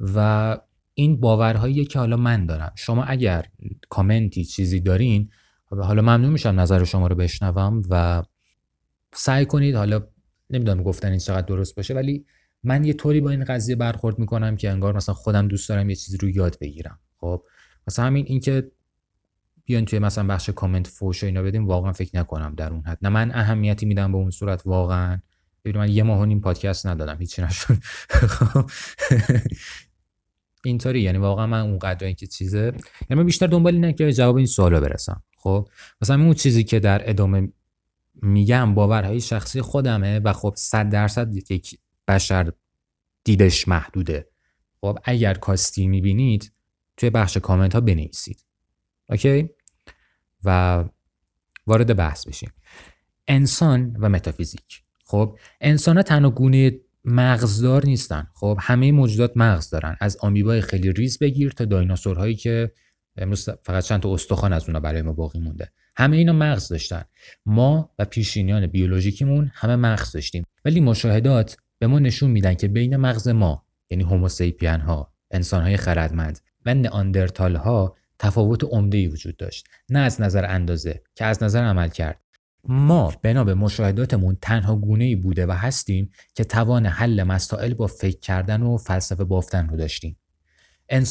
و 0.00 0.58
این 0.94 1.20
باورهایی 1.20 1.84
که 1.84 1.98
حالا 1.98 2.16
من 2.16 2.46
دارم. 2.46 2.72
شما 2.76 3.04
اگر 3.04 3.46
کامنتی 3.88 4.44
چیزی 4.44 4.80
دارین 4.80 5.30
حالا 5.64 6.02
ممنون 6.02 6.32
میشم 6.32 6.60
نظر 6.60 6.84
شما 6.84 7.06
رو 7.06 7.16
بشنوم 7.16 7.82
و 7.90 8.22
سعی 9.14 9.46
کنید 9.46 9.74
حالا 9.74 10.06
نمی‌دونم 10.50 10.82
گفتن 10.82 11.08
این 11.08 11.18
چقدر 11.18 11.46
درست 11.46 11.76
باشه 11.76 11.94
ولی 11.94 12.24
من 12.62 12.84
یه 12.84 12.92
طوری 12.92 13.20
با 13.20 13.30
این 13.30 13.44
قضیه 13.44 13.76
برخورد 13.76 14.18
می‌کنم 14.18 14.56
که 14.56 14.70
انگار 14.70 14.96
مثلا 14.96 15.14
خودم 15.14 15.48
دوست 15.48 15.68
دارم 15.68 15.90
یه 15.90 15.96
چیزی 15.96 16.16
رو 16.16 16.28
یاد 16.28 16.58
بگیرم. 16.60 16.98
خب؟ 17.16 17.42
مثلا 17.86 18.04
همین 18.04 18.24
اینکه 18.28 18.70
بیان 19.64 19.84
توی 19.84 19.98
مثلا 19.98 20.26
بخش 20.26 20.50
کامنت 20.50 20.86
فوش 20.86 21.24
اینا 21.24 21.42
بدیم 21.42 21.66
واقعا 21.66 21.92
فکر 21.92 22.18
نکنم 22.18 22.54
در 22.54 22.72
اون 22.72 22.82
حد. 22.82 22.98
نه 23.02 23.08
من 23.08 23.30
اهمیتی 23.34 23.86
میدم 23.86 24.12
به 24.12 24.18
اون 24.18 24.30
صورت 24.30 24.62
واقعا. 24.66 25.20
ببین 25.64 25.76
من 25.76 25.88
یه 25.88 26.02
ماه 26.02 26.20
و 26.20 26.24
نیم 26.24 26.40
پادکست 26.40 26.86
ندادم 26.86 27.18
هیچی 27.18 27.42
نشد. 27.42 27.74
خب. 28.10 28.70
اینطوری 30.64 31.00
یعنی 31.00 31.18
واقعا 31.18 31.46
من 31.46 31.60
اون 31.60 31.78
قدر 31.78 32.06
اینکه 32.06 32.26
چیزه 32.26 32.58
یعنی 33.10 33.20
من 33.20 33.24
بیشتر 33.26 33.46
دنبال 33.46 33.74
اینه 33.74 33.92
که 33.92 34.12
جواب 34.12 34.36
این 34.36 34.46
سوالا 34.46 34.80
برسم. 34.80 35.22
خب 35.36 35.68
مثلا 36.02 36.24
اون 36.24 36.34
چیزی 36.34 36.64
که 36.64 36.80
در 36.80 37.10
ادامه 37.10 37.52
میگم 38.14 38.74
باورهای 38.74 39.20
شخصی 39.20 39.60
خودمه 39.60 40.18
و 40.18 40.32
خب 40.32 40.54
صد 40.56 40.88
درصد 40.88 41.50
یک 41.50 41.78
بشر 42.08 42.52
دیدش 43.24 43.68
محدوده. 43.68 44.28
خب 44.80 44.98
اگر 45.04 45.34
کاستی 45.34 45.88
می‌بینید 45.88 46.52
توی 46.96 47.10
بخش 47.10 47.36
کامنت 47.36 47.74
ها 47.74 47.80
بنویسید. 47.80 48.44
okay؟ 49.08 49.50
و 50.44 50.84
وارد 51.66 51.96
بحث 51.96 52.26
بشیم. 52.26 52.52
انسان 53.28 53.96
و 54.00 54.08
متافیزیک. 54.08 54.82
خب 55.08 55.38
انسان 55.60 55.96
ها 55.96 56.02
تنها 56.02 56.30
گونه 56.30 56.72
مغزدار 57.04 57.84
نیستن. 57.84 58.26
خب 58.34 58.58
همه 58.60 58.92
موجودات 58.92 59.32
مغز 59.36 59.70
دارن. 59.70 59.96
از 60.00 60.16
آمیبای 60.20 60.60
خیلی 60.60 60.92
ریز 60.92 61.18
بگیر 61.18 61.50
تا 61.50 61.64
دایناسورهایی 61.64 62.34
که 62.34 62.72
امروز 63.16 63.48
فقط 63.62 63.84
چند 63.84 64.00
تا 64.00 64.14
استخوان 64.14 64.52
از 64.52 64.66
اونا 64.66 64.80
برای 64.80 65.02
ما 65.02 65.12
باقی 65.12 65.38
مونده. 65.38 65.72
همه 65.96 66.16
اینا 66.16 66.32
مغز 66.32 66.68
داشتن. 66.68 67.02
ما 67.46 67.90
و 67.98 68.04
پیشینیان 68.04 68.66
بیولوژیکیمون 68.66 69.50
همه 69.54 69.76
مغز 69.76 70.12
داشتیم. 70.12 70.44
ولی 70.64 70.80
مشاهدات 70.80 71.56
به 71.78 71.86
ما 71.86 71.98
نشون 71.98 72.30
میدن 72.30 72.54
که 72.54 72.68
بین 72.68 72.96
مغز 72.96 73.28
ما 73.28 73.64
یعنی 73.90 74.04
هوموسیپین 74.04 74.80
ها 74.80 75.12
انسان 75.30 75.62
های 75.62 75.76
خردمند 75.76 76.38
و 76.66 76.74
نئاندرتال 76.74 77.56
ها 77.56 77.96
تفاوت 78.18 78.64
عمده 78.64 79.08
وجود 79.08 79.36
داشت. 79.36 79.66
نه 79.88 79.98
از 79.98 80.20
نظر 80.20 80.44
اندازه 80.44 81.02
که 81.14 81.24
از 81.24 81.42
نظر 81.42 81.64
عمل 81.64 81.88
کرد 81.88 82.20
ما 82.64 83.12
بنا 83.22 83.44
به 83.44 83.54
مشاهداتمون 83.54 84.36
تنها 84.42 84.76
گونه 84.76 85.04
ای 85.04 85.16
بوده 85.16 85.46
و 85.46 85.52
هستیم 85.52 86.10
که 86.34 86.44
توان 86.44 86.86
حل 86.86 87.22
مسائل 87.22 87.74
با 87.74 87.86
فکر 87.86 88.18
کردن 88.18 88.62
و 88.62 88.76
فلسفه 88.76 89.24
بافتن 89.24 89.68
رو 89.68 89.76
داشتیم. 89.76 90.16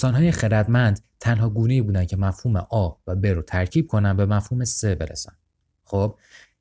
های 0.04 0.32
خردمند 0.32 1.00
تنها 1.20 1.50
گونه 1.50 1.74
ای 1.74 1.82
بودن 1.82 2.06
که 2.06 2.18
مفهوم 2.18 2.56
آ 2.56 2.92
و 3.08 3.16
ب 3.16 3.26
رو 3.26 3.42
ترکیب 3.42 3.88
کنن 3.88 4.18
به 4.18 4.26
مفهوم 4.26 4.64
سه 4.64 4.96
برسن. 4.96 5.34
خب 5.84 6.18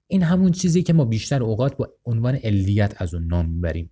این 0.06 0.22
همون 0.22 0.52
چیزی 0.52 0.82
که 0.82 0.92
ما 0.92 1.04
بیشتر 1.04 1.42
اوقات 1.42 1.76
با 1.76 1.88
عنوان 2.04 2.34
علیت 2.34 2.94
از 3.02 3.14
اون 3.14 3.26
نام 3.26 3.48
می‌بریم. 3.48 3.90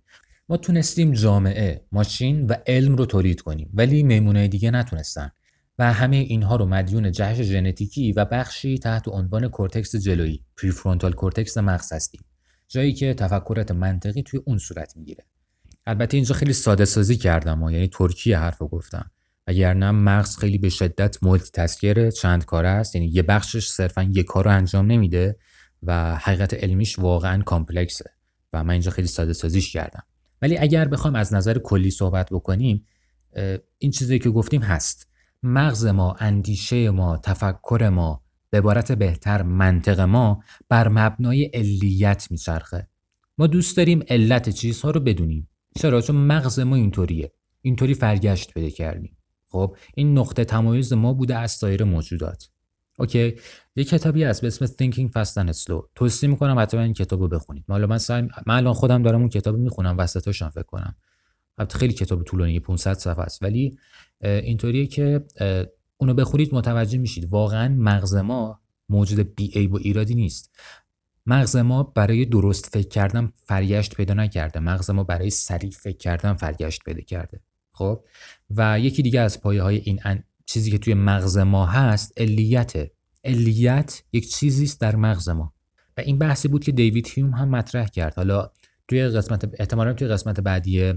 ما 0.49 0.57
تونستیم 0.57 1.11
جامعه، 1.11 1.85
ماشین 1.91 2.47
و 2.47 2.53
علم 2.67 2.95
رو 2.95 3.05
تولید 3.05 3.41
کنیم 3.41 3.69
ولی 3.73 4.03
میمون‌های 4.03 4.47
دیگه 4.47 4.71
نتونستن. 4.71 5.31
و 5.79 5.93
همه 5.93 6.15
اینها 6.15 6.55
رو 6.55 6.65
مدیون 6.65 7.11
جهش 7.11 7.41
ژنتیکی 7.41 8.11
و 8.11 8.25
بخشی 8.25 8.77
تحت 8.77 9.07
عنوان 9.07 9.47
کورتکس 9.47 9.95
جلویی 9.95 10.43
prefrontal 10.57 11.13
cortex 11.13 11.57
مغز 11.57 11.93
هستیم. 11.93 12.21
جایی 12.67 12.93
که 12.93 13.13
تفکرات 13.13 13.71
منطقی 13.71 14.23
توی 14.23 14.39
اون 14.45 14.57
صورت 14.57 14.97
می‌گیره. 14.97 15.25
البته 15.87 16.17
اینجا 16.17 16.35
خیلی 16.35 16.53
ساده 16.53 16.85
سازی 16.85 17.17
کردم 17.17 17.63
و 17.63 17.71
یعنی 17.71 17.87
ترکیه 17.87 18.37
حرف 18.37 18.57
رو 18.57 18.67
گفتم. 18.67 19.11
نه 19.47 19.91
مغز 19.91 20.37
خیلی 20.37 20.57
به 20.57 20.69
شدت 20.69 21.23
مولتی 21.23 21.49
تسکیره 21.53 22.11
چند 22.11 22.45
کاره 22.45 22.69
است. 22.69 22.95
یعنی 22.95 23.07
یه 23.07 23.21
بخشش 23.21 23.67
صرفا 23.67 24.03
یه 24.03 24.23
کار 24.23 24.45
رو 24.45 24.51
انجام 24.51 24.91
نمیده 24.91 25.37
و 25.83 26.15
حقیقت 26.15 26.53
علمیش 26.53 26.99
واقعا 26.99 27.43
کامپلکسه. 27.43 28.11
و 28.53 28.63
من 28.63 28.69
اینجا 28.69 28.91
خیلی 28.91 29.07
ساده 29.07 29.33
سازیش 29.33 29.73
کردم. 29.73 30.03
ولی 30.41 30.57
اگر 30.57 30.87
بخوام 30.87 31.15
از 31.15 31.33
نظر 31.33 31.57
کلی 31.57 31.91
صحبت 31.91 32.29
بکنیم 32.31 32.87
این 33.77 33.91
چیزی 33.91 34.19
که 34.19 34.29
گفتیم 34.29 34.61
هست. 34.61 35.07
مغز 35.45 35.85
ما 35.85 36.15
اندیشه 36.19 36.89
ما 36.89 37.17
تفکر 37.17 37.89
ما 37.89 38.21
به 38.49 38.57
عبارت 38.57 38.91
بهتر 38.91 39.43
منطق 39.43 39.99
ما 39.99 40.43
بر 40.69 40.87
مبنای 40.87 41.45
علیت 41.45 42.27
میچرخه. 42.31 42.87
ما 43.37 43.47
دوست 43.47 43.77
داریم 43.77 44.03
علت 44.09 44.49
چیزها 44.49 44.91
رو 44.91 44.99
بدونیم. 44.99 45.49
چرا؟ 45.75 46.01
چون 46.01 46.15
مغز 46.15 46.59
ما 46.59 46.75
اینطوریه. 46.75 47.31
اینطوری 47.61 47.93
فرگشت 47.93 48.51
بده 48.55 48.71
کردیم. 48.71 49.17
خب 49.47 49.77
این 49.95 50.17
نقطه 50.17 50.45
تمایز 50.45 50.93
ما 50.93 51.13
بوده 51.13 51.35
از 51.37 51.51
سایر 51.51 51.83
موجودات. 51.83 52.49
اوکی 52.99 53.35
یه 53.75 53.83
کتابی 53.83 54.23
هست 54.23 54.41
به 54.41 54.47
اسم 54.47 54.65
Thinking 54.65 55.09
Fast 55.09 55.33
and 55.33 55.63
Slow. 55.63 55.87
توصیه 55.95 56.29
می‌کنم 56.29 56.59
حتما 56.59 56.81
این 56.81 56.93
کتاب 56.93 57.21
رو 57.21 57.27
بخونید. 57.27 57.65
حالا 57.67 57.87
من 57.87 57.99
من 58.45 58.55
الان 58.55 58.73
خودم 58.73 59.03
دارم 59.03 59.19
اون 59.19 59.29
کتاب 59.29 59.55
می‌خونم 59.55 59.97
وسطاشم 59.97 60.49
فکر 60.49 60.63
کنم. 60.63 60.95
البته 61.57 61.79
خیلی 61.79 61.93
کتاب 61.93 62.23
طولانی 62.23 62.59
500 62.59 62.93
صفحه 62.93 63.19
است. 63.19 63.43
ولی 63.43 63.77
اینطوریه 64.21 64.87
که 64.87 65.25
اونو 65.97 66.13
بخونید 66.13 66.55
متوجه 66.55 66.97
میشید. 66.97 67.33
واقعا 67.33 67.75
مغز 67.77 68.15
ما 68.15 68.61
موجود 68.89 69.35
بی 69.35 69.51
ای 69.53 69.67
و 69.67 69.75
ایرادی 69.75 70.15
نیست. 70.15 70.55
مغز 71.25 71.55
ما 71.55 71.83
برای 71.83 72.25
درست 72.25 72.65
فکر 72.65 72.87
کردن 72.87 73.31
فرگشت 73.45 73.95
پیدا 73.95 74.13
نکرده. 74.13 74.59
مغز 74.59 74.89
ما 74.89 75.03
برای 75.03 75.29
سریع 75.29 75.71
فکر 75.71 75.97
کردن 75.97 76.33
فرگشت 76.33 76.83
پیدا 76.83 77.01
کرده. 77.01 77.41
خب؟ 77.71 78.03
و 78.49 78.79
یکی 78.79 79.03
دیگه 79.03 79.19
از 79.19 79.41
پایه 79.41 79.61
های 79.61 79.77
این 79.77 79.99
چیزی 80.45 80.71
که 80.71 80.77
توی 80.77 80.93
مغز 80.93 81.37
ما 81.37 81.65
هست 81.65 82.13
علیت. 82.17 82.73
علیت 83.23 84.03
یک 84.13 84.31
چیزی 84.31 84.63
است 84.63 84.81
در 84.81 84.95
مغز 84.95 85.29
ما. 85.29 85.53
و 85.97 86.01
این 86.01 86.17
بحثی 86.19 86.47
بود 86.47 86.63
که 86.63 86.71
دیوید 86.71 87.07
هیوم 87.13 87.33
هم 87.33 87.49
مطرح 87.49 87.87
کرد. 87.87 88.13
حالا 88.15 88.51
توی 88.87 89.07
قسمت 89.07 89.49
احتمالا 89.59 89.93
توی 89.93 90.07
قسمت 90.07 90.39
بعدی 90.39 90.93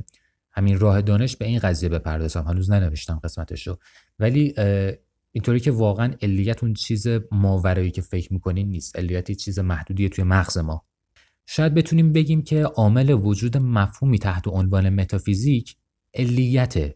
همین 0.59 0.79
راه 0.79 1.03
دانش 1.03 1.37
به 1.37 1.45
این 1.45 1.59
قضیه 1.59 1.89
بپردازم. 1.89 2.43
هنوز 2.43 2.71
ننوشتم 2.71 3.21
قسمتش 3.25 3.67
رو 3.67 3.79
ولی 4.19 4.55
اینطوری 5.33 5.61
که 5.61 5.71
واقعا 5.71 6.13
علیت 6.23 6.65
اون 6.65 6.75
چیز 6.75 7.07
ماورایی 7.33 7.91
که 7.91 8.03
فکر 8.03 8.33
می‌کنین 8.33 8.69
نیست. 8.71 8.99
علیت 8.99 9.33
چیز 9.33 9.59
محدودی 9.59 10.09
توی 10.09 10.25
مغز 10.25 10.59
ما. 10.59 10.85
شاید 11.47 11.75
بتونیم 11.75 12.13
بگیم 12.13 12.43
که 12.43 12.63
عامل 12.63 13.11
وجود 13.11 13.57
مفهومی 13.57 14.19
تحت 14.19 14.49
عنوان 14.49 14.89
متافیزیک 14.89 15.77
علیته 16.15 16.95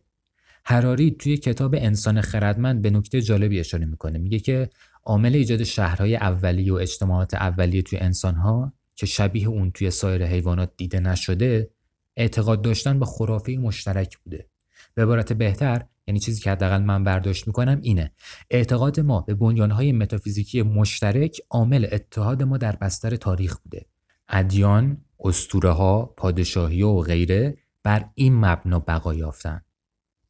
هراری 0.64 1.10
توی 1.10 1.36
کتاب 1.36 1.74
انسان 1.74 2.20
خردمند 2.20 2.82
به 2.82 2.90
نکته 2.90 3.20
جالبی 3.20 3.60
اشاره 3.60 3.86
می‌کنه. 3.86 4.18
میگه 4.18 4.38
که 4.38 4.70
عامل 5.04 5.34
ایجاد 5.34 5.62
شهرهای 5.62 6.16
اولیه 6.16 6.72
و 6.72 6.76
اجتماعات 6.76 7.34
اولیه 7.34 7.82
توی 7.82 7.98
انسانها 7.98 8.72
که 8.94 9.06
شبیه 9.06 9.48
اون 9.48 9.70
توی 9.70 9.90
سایر 9.90 10.26
حیوانات 10.26 10.72
دیده 10.76 11.00
نشده 11.00 11.70
اعتقاد 12.16 12.62
داشتن 12.62 12.98
به 12.98 13.06
خرافه 13.06 13.52
مشترک 13.52 14.18
بوده. 14.18 14.48
به 14.94 15.02
عبارت 15.02 15.32
بهتر 15.32 15.84
یعنی 16.06 16.20
چیزی 16.20 16.40
که 16.40 16.50
حداقل 16.50 16.82
من 16.82 17.04
برداشت 17.04 17.46
می‌کنم 17.46 17.78
اینه. 17.82 18.12
اعتقاد 18.50 19.00
ما 19.00 19.20
به 19.20 19.34
بنیانهای 19.34 19.92
متافیزیکی 19.92 20.62
مشترک 20.62 21.40
عامل 21.50 21.86
اتحاد 21.92 22.42
ما 22.42 22.58
در 22.58 22.76
بستر 22.76 23.16
تاریخ 23.16 23.58
بوده. 23.58 23.86
ادیان 24.28 25.04
اسطوره 25.20 25.70
ها 25.70 26.14
پادشاهی 26.16 26.82
و 26.82 27.00
غیره 27.00 27.56
بر 27.82 28.04
این 28.14 28.34
مبنا 28.34 28.78
بقا 28.78 29.14
یافتن. 29.14 29.62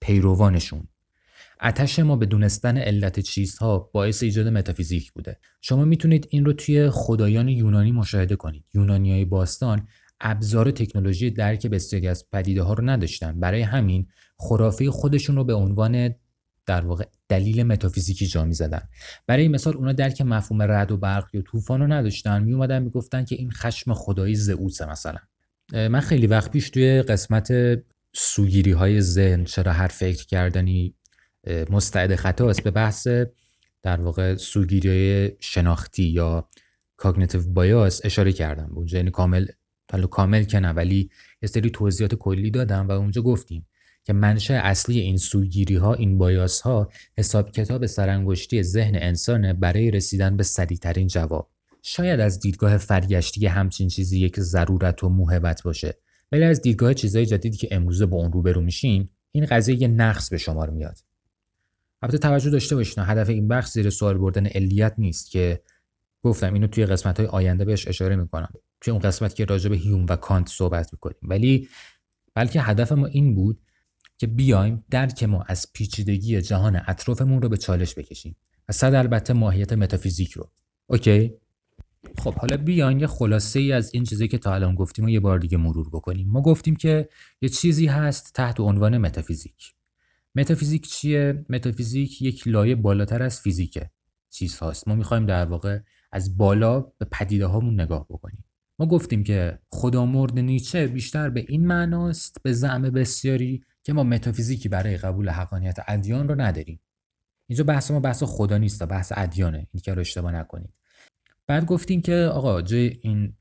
پیروانشون. 0.00 0.88
اتش 1.62 1.98
ما 1.98 2.16
به 2.16 2.26
دونستن 2.26 2.78
علت 2.78 3.20
چیزها 3.20 3.78
باعث 3.78 4.22
ایجاد 4.22 4.48
متافیزیک 4.48 5.12
بوده. 5.12 5.38
شما 5.60 5.84
می‌تونید 5.84 6.26
این 6.30 6.44
رو 6.44 6.52
توی 6.52 6.90
خدایان 6.90 7.48
یونانی 7.48 7.92
مشاهده 7.92 8.36
کنید. 8.36 8.64
یونانی 8.74 9.12
های 9.12 9.24
باستان 9.24 9.86
ابزار 10.22 10.70
تکنولوژی 10.70 11.30
درک 11.30 11.66
بسیاری 11.66 12.08
از 12.08 12.30
پدیده 12.32 12.62
ها 12.62 12.72
رو 12.72 12.90
نداشتن. 12.90 13.40
برای 13.40 13.62
همین 13.62 14.06
خرافه 14.36 14.90
خودشون 14.90 15.36
رو 15.36 15.44
به 15.44 15.54
عنوان 15.54 16.14
در 16.66 16.86
واقع 16.86 17.04
دلیل 17.28 17.62
متافیزیکی 17.62 18.26
جا 18.26 18.44
می 18.44 18.54
زدن 18.54 18.82
برای 19.26 19.48
مثال 19.48 19.76
اونا 19.76 19.92
درک 19.92 20.20
مفهوم 20.20 20.62
رد 20.62 20.92
و 20.92 20.96
برق 20.96 21.28
یا 21.32 21.42
طوفان 21.42 21.80
رو 21.80 21.86
نداشتن. 21.86 22.42
می 22.42 22.52
اومدن 22.52 22.82
می‌گفتن 22.82 23.24
که 23.24 23.34
این 23.34 23.50
خشم 23.50 23.94
خدایی 23.94 24.34
زئوس 24.34 24.82
مثلا. 24.82 25.18
من 25.72 26.00
خیلی 26.00 26.26
وقت 26.26 26.50
پیش 26.50 26.70
توی 26.70 27.02
قسمت 27.02 27.52
سوگیری 28.12 28.72
های 28.72 29.00
ذهن 29.00 29.44
چرا 29.44 29.72
هر 29.72 29.86
فکر 29.86 30.26
کردنی 30.26 30.94
مستعد 31.70 32.14
خطا 32.14 32.50
است 32.50 32.62
به 32.62 32.70
بحث 32.70 33.08
در 33.82 34.00
واقع 34.00 34.36
سوگیری 34.36 35.30
شناختی 35.40 36.04
یا 36.04 36.48
کاگنیتیو 36.96 37.42
بایاس 37.52 38.00
اشاره 38.04 38.32
کردم. 38.32 38.70
اونجا 38.74 38.98
یعنی 38.98 39.10
کامل 39.10 39.46
حالا 39.92 40.06
کامل 40.06 40.44
که 40.44 40.60
نه 40.60 40.70
ولی 40.70 41.10
یه 41.42 41.48
سری 41.48 41.70
توضیحات 41.70 42.14
کلی 42.14 42.50
دادم 42.50 42.88
و 42.88 42.92
اونجا 42.92 43.22
گفتیم 43.22 43.66
که 44.04 44.12
منشأ 44.12 44.54
اصلی 44.54 45.00
این 45.00 45.16
سوگیری 45.16 45.76
ها 45.76 45.94
این 45.94 46.18
بایاس 46.18 46.60
ها 46.60 46.90
حساب 47.18 47.50
کتاب 47.50 47.86
سرانگشتی 47.86 48.62
ذهن 48.62 48.94
انسانه 48.94 49.52
برای 49.52 49.90
رسیدن 49.90 50.36
به 50.36 50.42
سریعترین 50.42 51.06
جواب. 51.06 51.50
شاید 51.82 52.20
از 52.20 52.40
دیدگاه 52.40 52.76
فرگشتی 52.76 53.46
همچین 53.46 53.88
چیزی 53.88 54.20
یک 54.20 54.40
ضرورت 54.40 55.04
و 55.04 55.08
موهبت 55.08 55.62
باشه 55.62 55.98
ولی 56.32 56.44
از 56.44 56.62
دیدگاه 56.62 56.94
چیزهای 56.94 57.26
جدیدی 57.26 57.56
که 57.56 57.68
امروزه 57.70 58.06
با 58.06 58.16
اون 58.16 58.32
روبرو 58.32 58.60
میشین 58.60 59.08
این 59.32 59.46
قضیه 59.46 59.82
یه 59.82 59.88
نقص 59.88 60.28
به 60.28 60.38
شمار 60.38 60.70
میاد. 60.70 60.98
البته 62.02 62.18
توجه 62.18 62.50
داشته 62.50 62.76
باشین 62.76 63.04
هدف 63.06 63.28
این 63.28 63.48
بخش 63.48 63.70
زیر 63.70 63.90
سوال 63.90 64.18
بردن 64.18 64.46
علیت 64.46 64.94
نیست 64.98 65.30
که 65.30 65.62
گفتم 66.22 66.54
اینو 66.54 66.66
توی 66.66 66.86
قسمت 66.86 67.20
های 67.20 67.26
آینده 67.26 67.64
بهش 67.64 67.88
اشاره 67.88 68.16
می‌کنم. 68.16 68.52
توی 68.82 68.90
اون 68.90 69.00
قسمت 69.00 69.34
که 69.34 69.44
راجع 69.44 69.70
به 69.70 69.76
هیوم 69.76 70.06
و 70.08 70.16
کانت 70.16 70.48
صحبت 70.48 70.92
می‌کنیم. 70.92 71.20
ولی 71.22 71.68
بلکه 72.34 72.60
هدف 72.60 72.92
ما 72.92 73.06
این 73.06 73.34
بود 73.34 73.62
که 74.18 74.26
بیایم 74.26 74.84
درک 74.90 75.22
ما 75.22 75.42
از 75.42 75.66
پیچیدگی 75.72 76.42
جهان 76.42 76.82
اطرافمون 76.86 77.42
رو 77.42 77.48
به 77.48 77.56
چالش 77.56 77.94
بکشیم 77.94 78.36
و 78.68 78.72
صد 78.72 78.94
البته 78.94 79.32
ماهیت 79.32 79.72
متافیزیک 79.72 80.32
رو. 80.32 80.50
OK؟ 80.86 81.32
خب 82.18 82.34
حالا 82.34 82.56
بیاین 82.56 83.00
یه 83.00 83.06
خلاصه 83.06 83.60
ای 83.60 83.72
از 83.72 83.94
این 83.94 84.04
چیزی 84.04 84.28
که 84.28 84.38
تا 84.38 84.54
الان 84.54 84.74
گفتیم 84.74 85.04
و 85.04 85.08
یه 85.08 85.20
بار 85.20 85.38
دیگه 85.38 85.58
مرور 85.58 85.88
بکنیم. 85.88 86.28
ما 86.28 86.42
گفتیم 86.42 86.76
که 86.76 87.08
یه 87.40 87.48
چیزی 87.48 87.86
هست 87.86 88.32
تحت 88.34 88.60
عنوان 88.60 88.98
متافیزیک. 88.98 89.74
متافیزیک 90.34 90.88
چیه؟ 90.88 91.44
متافیزیک 91.48 92.22
یک 92.22 92.48
لایه 92.48 92.74
بالاتر 92.74 93.22
از 93.22 93.40
فیزیکه. 93.40 93.90
چیز 94.30 94.58
هاست. 94.58 94.88
ما 94.88 94.94
می‌خوایم 94.94 95.26
در 95.26 95.44
واقع 95.46 95.78
از 96.12 96.36
بالا 96.36 96.80
به 96.80 97.06
پدیده 97.12 97.46
هامون 97.46 97.80
نگاه 97.80 98.06
بکنیم. 98.10 98.44
ما 98.78 98.86
گفتیم 98.86 99.24
که 99.24 99.58
خدا 99.70 100.06
مرد 100.06 100.38
نیچه 100.38 100.86
بیشتر 100.86 101.30
به 101.30 101.44
این 101.48 101.66
معناست 101.66 102.42
به 102.42 102.52
زعم 102.52 102.82
بسیاری 102.82 103.64
که 103.82 103.92
ما 103.92 104.02
متافیزیکی 104.02 104.68
برای 104.68 104.96
قبول 104.96 105.28
حقانیت 105.28 105.78
ادیان 105.88 106.28
رو 106.28 106.40
نداریم. 106.40 106.80
اینجا 107.46 107.64
بحث 107.64 107.90
ما 107.90 108.00
بحث 108.00 108.22
خدا 108.22 108.58
نیست 108.58 108.82
بحث 108.82 109.12
ادیانه. 109.16 109.68
این 109.72 109.80
که 109.82 109.94
رو 109.94 110.00
اشتباه 110.00 110.32
نکنید. 110.32 110.74
بعد 111.46 111.66
گفتیم 111.66 112.00
که 112.00 112.14
آقا 112.14 112.62
جای 112.62 112.98
این 113.02 113.36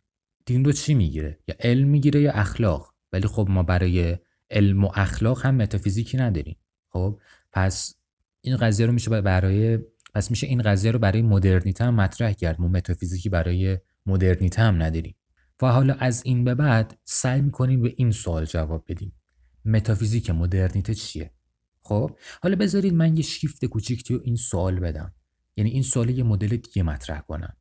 دین 0.45 0.65
رو 0.65 0.71
چی 0.71 0.93
می‌گیره؟ 0.93 1.39
یا 1.47 1.55
علم 1.59 1.87
می‌گیره 1.87 2.21
یا 2.21 2.31
اخلاق؟ 2.31 2.93
ولی 3.13 3.27
خب 3.27 3.47
ما 3.49 3.63
برای 3.63 4.17
علم 4.49 4.83
و 4.83 4.91
اخلاق 4.95 5.45
هم 5.45 5.55
متافیزیکی 5.55 6.17
نداریم. 6.17 6.57
خب 6.89 7.19
پس 7.51 7.95
این 8.41 8.57
قضیه 8.57 8.85
رو 8.85 8.91
میشه 8.91 9.21
برای 9.21 9.79
پس 10.13 10.31
میشه 10.31 10.47
این 10.47 10.61
قضیه 10.61 10.91
رو 10.91 10.99
برای 10.99 11.21
مدرنیته 11.21 11.83
هم 11.83 11.95
مطرح 11.95 12.31
کرد. 12.33 12.61
ما 12.61 12.67
متافیزیکی 12.67 13.29
برای 13.29 13.77
مدرنیته 14.05 14.61
هم 14.61 14.83
نداریم. 14.83 15.15
و 15.61 15.67
حالا 15.67 15.93
از 15.93 16.21
این 16.25 16.43
به 16.43 16.55
بعد 16.55 16.99
سعی 17.03 17.41
می‌کنیم 17.41 17.81
به 17.81 17.93
این 17.97 18.11
سوال 18.11 18.45
جواب 18.45 18.85
بدیم. 18.87 19.13
متافیزیک 19.65 20.29
مدرنیته 20.29 20.95
چیه؟ 20.95 21.31
خب 21.83 22.17
حالا 22.43 22.55
بذارید 22.55 22.93
من 22.93 23.15
یه 23.15 23.21
شیفت 23.21 23.65
کوچیک 23.65 24.03
تو 24.03 24.19
این 24.23 24.35
سوال 24.35 24.79
بدم. 24.79 25.13
یعنی 25.55 25.69
این 25.69 25.83
سوال 25.83 26.09
یه 26.09 26.23
مدل 26.23 26.47
دیگه 26.47 26.83
مطرح 26.83 27.21
کنم. 27.21 27.57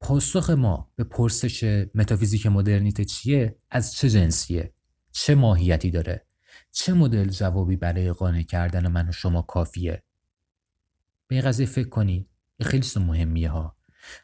پاسخ 0.00 0.50
ما 0.50 0.90
به 0.96 1.04
پرسش 1.04 1.88
متافیزیک 1.94 2.46
مدرنیته 2.46 3.04
چیه؟ 3.04 3.58
از 3.70 3.94
چه 3.94 4.10
جنسیه؟ 4.10 4.74
چه 5.12 5.34
ماهیتی 5.34 5.90
داره؟ 5.90 6.26
چه 6.72 6.92
مدل 6.92 7.28
جوابی 7.28 7.76
برای 7.76 8.12
قانع 8.12 8.42
کردن 8.42 8.88
من 8.88 9.08
و 9.08 9.12
شما 9.12 9.42
کافیه؟ 9.42 10.02
به 11.28 11.36
این 11.36 11.44
قضیه 11.44 11.66
فکر 11.66 11.88
کنید. 11.88 12.28
خیلی 12.62 12.86
مهمیه 12.96 13.50
ها. 13.50 13.75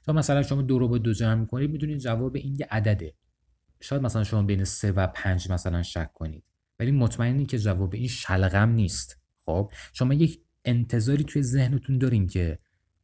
تا 0.04 0.12
مثلا 0.12 0.42
شما 0.42 0.62
دو 0.62 0.78
رو 0.78 0.88
با 0.88 0.98
دو 0.98 1.12
جمع 1.12 1.34
می‌کنید 1.34 1.70
می‌دونید 1.70 1.98
جواب 1.98 2.36
این 2.36 2.56
یه 2.60 2.68
عدده. 2.70 3.14
شاید 3.80 4.02
مثلا 4.02 4.24
شما 4.24 4.42
بین 4.42 4.64
سه 4.64 4.92
و 4.92 5.06
پنج 5.06 5.50
مثلا 5.50 5.82
شک 5.82 6.12
کنید. 6.12 6.44
ولی 6.78 6.90
مطمئنی 6.90 7.46
که 7.46 7.58
جواب 7.58 7.94
این 7.94 8.08
شلغم 8.08 8.68
نیست. 8.68 9.18
خب؟ 9.44 9.72
شما 9.92 10.14
یک 10.14 10.40
انتظاری 10.64 11.24
توی 11.24 11.42
ذهنتون 11.42 11.98
دارین 11.98 12.26
که 12.26 12.58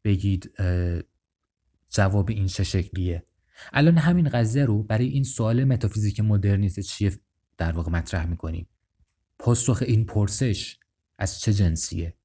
بگید 0.05 0.53
جواب 1.91 2.31
این 2.31 2.47
چه 2.47 2.65
شکلیه. 2.65 3.25
الان 3.73 3.99
همین 3.99 4.29
قضیه 4.29 4.65
رو 4.65 4.83
برای 4.83 5.09
این 5.09 5.25
سوال 5.25 5.65
متافیزیک 5.65 6.21
مدرنیته 6.21 6.83
چیه 6.83 7.13
در 7.57 7.73
واقع 7.73 7.91
مطرح 7.91 8.27
می‌کنیم. 8.27 8.69
پاسخ 9.39 9.83
این 9.87 10.07
پرسش 10.07 10.79
از 11.19 11.41
چه 11.41 11.53
جنسیه؟ 11.53 12.18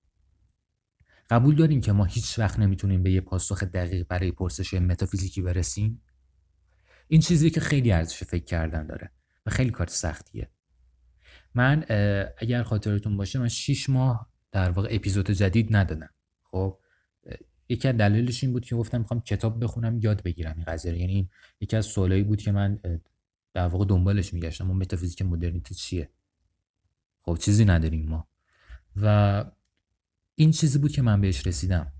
قبول 1.34 1.56
داریم 1.56 1.82
که 1.82 1.92
ما 1.92 2.06
هیچ 2.06 2.40
وقت 2.40 2.60
نمی‌تونیم 2.60 3.04
به 3.04 3.12
یه 3.12 3.22
پاسخ 3.22 3.63
دقیق 3.63 4.08
برای 4.08 4.32
پرسش 4.32 4.74
متافیزیکی 4.74 5.42
برسیم؟ 5.42 6.02
این 7.08 7.22
چیزی 7.22 7.50
که 7.50 7.60
خیلی 7.60 7.92
ارزش 7.92 8.24
فکر 8.24 8.44
کردن 8.44 8.88
داره 8.88 9.12
و 9.46 9.52
خیلی 9.52 9.70
کار 9.70 9.88
سختیه. 9.88 10.50
من 11.56 11.86
اگر 12.38 12.63
خاطرتون 12.63 13.18
باشه 13.18 13.40
من 13.40 13.48
6 13.48 13.90
ماه 13.90 14.32
در 14.52 14.70
واقع 14.70 14.88
اپیزود 14.92 15.32
جدید 15.32 15.75
ندادم. 15.75 16.10
خب 16.44 16.80
یکی 17.70 17.88
از 17.88 17.98
دلایلش 17.98 18.44
این 18.44 18.54
بود 18.54 18.66
که 18.66 18.75
گفتم 18.75 18.98
می‌خوام 18.98 19.22
کتاب 19.22 19.63
بخونم 19.63 20.00
یاد 20.00 20.24
بگیرم 20.24 20.54
این 20.56 20.66
قضیه 20.66 20.98
یعنی 20.98 21.13
این 21.13 21.30
یکی 21.60 21.75
از 21.75 21.86
سوالایی 21.86 22.24
بود 22.24 22.42
که 22.42 22.52
من 22.52 22.80
در 23.54 23.68
واقع 23.68 23.86
دنبالش 23.86 24.34
میگشتم. 24.34 24.68
اون 24.68 24.78
متافیزیک 24.78 25.22
مدرنیته 25.22 25.75
چیه؟ 25.75 26.10
خب 27.22 27.38
چیزی 27.42 27.66
نداریم 27.66 28.10
ما. 28.10 28.28
و 28.96 29.46
این 30.36 30.52
چیزی 30.52 30.80
بود 30.80 30.92
که 30.92 31.02
من 31.02 31.22
بهش 31.22 31.48
رسیدم. 31.48 31.94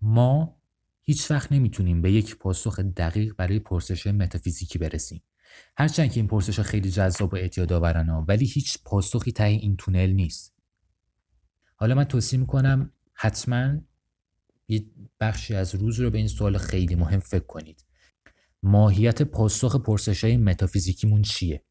ما 0.00 0.60
هیچ 1.02 1.30
وقت 1.30 1.52
نمی‌تونیم 1.52 2.02
به 2.02 2.12
یک 2.12 2.36
پاسخ 2.36 2.80
دقیق 2.80 3.34
برای 3.36 3.58
پرسش 3.58 4.06
متافیزیکی 4.06 4.78
برسیم. 4.78 5.22
هرچند 5.76 6.12
که 6.12 6.20
این 6.20 6.28
پرسش 6.28 6.60
خیلی 6.60 6.90
جذاب 6.90 7.32
و 7.32 7.36
اعتیاد 7.36 7.72
آورن 7.72 8.08
ولی 8.28 8.46
هیچ 8.46 8.78
پاسخی 8.84 9.32
ته 9.32 9.44
این 9.44 9.76
تونل 9.76 10.10
نیست. 10.10 10.54
حالا 11.76 11.94
من 11.94 12.04
توصیه 12.04 12.38
می‌کنم 12.38 12.92
حتما 13.14 13.78
یه 14.68 14.86
بخشی 15.20 15.54
از 15.54 15.74
روز 15.74 16.00
رو 16.00 16.10
به 16.10 16.18
این 16.18 16.28
سوال 16.28 16.58
خیلی 16.58 16.94
مهم 16.94 17.20
فکر 17.20 17.46
کنید. 17.46 17.84
ماهیت 18.62 19.22
پاسخ 19.22 19.76
پرسش 19.76 20.24
های 20.24 20.36
متافیزیکیمون 20.36 21.22
چیه؟ 21.22 21.64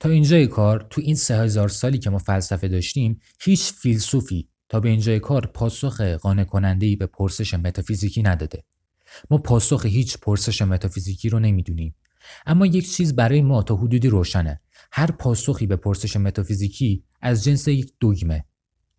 تا 0.00 0.08
اینجای 0.08 0.46
کار 0.46 0.86
تو 0.90 1.00
این 1.00 1.14
سه 1.14 1.36
هزار 1.36 1.68
سالی 1.68 1.98
که 1.98 2.10
ما 2.10 2.18
فلسفه 2.18 2.68
داشتیم 2.68 3.20
هیچ 3.42 3.72
فیلسوفی 3.72 4.48
تا 4.68 4.80
به 4.80 4.88
اینجای 4.88 5.20
کار 5.20 5.46
پاسخ 5.46 6.00
قانع 6.00 6.44
کننده 6.44 6.86
ای 6.86 6.96
به 6.96 7.06
پرسش 7.06 7.54
متافیزیکی 7.54 8.22
نداده. 8.22 8.64
ما 9.30 9.38
پاسخ 9.38 9.86
هیچ 9.86 10.18
پرسش 10.18 10.62
متافیزیکی 10.62 11.28
رو 11.28 11.38
نمی‌دونیم. 11.38 11.94
اما 12.46 12.66
یک 12.66 12.92
چیز 12.92 13.16
برای 13.16 13.42
ما 13.42 13.62
تا 13.62 13.76
حدودی 13.76 14.08
روشنه. 14.08 14.60
هر 14.92 15.10
پاسخی 15.10 15.66
به 15.66 15.76
پرسش 15.76 16.16
متافیزیکی 16.16 17.04
از 17.20 17.44
جنس 17.44 17.68
یک 17.68 17.92
دوگمه. 18.00 18.44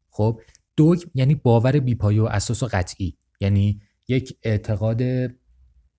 خب 0.09 0.41
دوگم 0.75 1.01
یعنی 1.13 1.35
باور 1.35 1.79
بیپایه 1.79 2.21
و 2.21 2.25
اساس 2.25 2.63
و 2.63 2.69
قطعی. 2.71 3.17
یعنی 3.39 3.81
یک 4.07 4.37
اعتقاد 4.43 5.01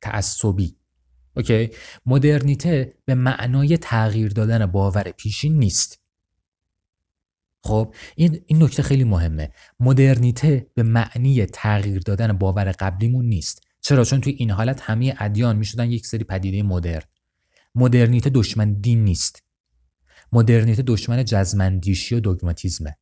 تعصبی. 0.00 0.76
اوکی؟ 1.36 1.70
مدرنیته 2.06 2.94
به 3.04 3.14
معنای 3.14 3.76
تغییر 3.76 4.32
دادن 4.32 4.66
باور 4.66 5.02
پیشین 5.02 5.58
نیست. 5.58 6.02
خب 7.64 7.94
این 8.16 8.40
این 8.46 8.62
نکته 8.62 8.82
خیلی 8.82 9.04
مهمه. 9.04 9.50
مدرنیته 9.80 10.66
به 10.74 10.82
معنی 10.82 11.46
تغییر 11.46 11.98
دادن 11.98 12.32
باور 12.32 12.72
قبلیمون 12.72 13.26
نیست. 13.26 13.60
چرا؟ 13.80 14.04
چون 14.04 14.20
توی 14.20 14.32
این 14.32 14.50
حالت 14.50 14.80
همه 14.82 15.14
ادیان 15.18 15.56
می‌شدن 15.56 15.90
یک 15.90 16.06
سری 16.06 16.24
پدیده 16.24 16.62
مدرن. 16.62 17.02
مدرنیته 17.74 18.30
دشمن 18.30 18.72
دین 18.72 19.04
نیست. 19.04 19.42
مدرنیته 20.32 20.82
دشمن 20.82 21.24
جزمندیشی 21.24 22.14
و 22.14 22.20
دوگماتیزمه 22.20 22.96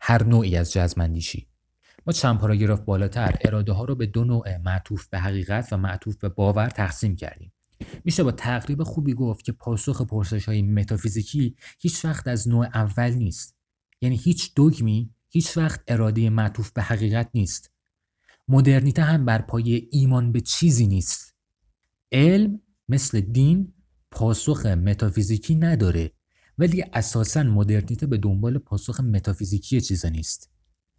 هر 0.00 0.24
نوعی 0.24 0.56
از 0.56 0.72
جزمندیشی. 0.72 1.47
ما 2.08 2.12
چند 2.12 2.38
پاراگراف 2.38 2.80
بالاتر 2.80 3.38
اراده 3.40 3.72
ها 3.72 3.84
رو 3.84 3.94
به 3.94 4.06
دو 4.06 4.24
نوع 4.24 4.58
معطوف 4.58 5.08
به 5.08 5.18
حقیقت 5.18 5.72
و 5.72 5.76
معطوف 5.76 6.16
به 6.16 6.28
باور 6.28 6.68
تقسیم 6.68 7.16
کردیم. 7.16 7.52
میشه 8.04 8.22
با 8.22 8.32
تقریب 8.32 8.82
خوبی 8.82 9.14
گفت 9.14 9.44
که 9.44 9.52
پاسخ 9.52 10.02
پرسش 10.02 10.44
های 10.44 10.62
متافیزیکی 10.62 11.56
هیچ 11.78 12.04
وقت 12.04 12.28
از 12.28 12.48
نوع 12.48 12.66
اول 12.74 13.12
نیست. 13.12 13.56
یعنی 14.00 14.16
هیچ 14.16 14.54
دوگمی 14.54 15.10
هیچ 15.28 15.56
وقت 15.56 15.80
اراده 15.88 16.30
معطوف 16.30 16.70
به 16.70 16.82
حقیقت 16.82 17.30
نیست. 17.34 17.70
مدرنیته 18.48 19.02
هم 19.02 19.24
بر 19.24 19.42
پایه 19.42 19.88
ایمان 19.90 20.32
به 20.32 20.40
چیزی 20.40 20.86
نیست. 20.86 21.34
علم 22.12 22.60
مثل 22.88 23.20
دین 23.20 23.72
پاسخ 24.10 24.66
متافیزیکی 24.66 25.54
نداره 25.54 26.12
ولی 26.58 26.84
اساسا 26.92 27.42
مدرنیته 27.42 28.06
به 28.06 28.16
دنبال 28.16 28.58
پاسخ 28.58 29.00
متافیزیکی 29.00 29.80
چیزی 29.80 30.10
نیست. 30.10 30.57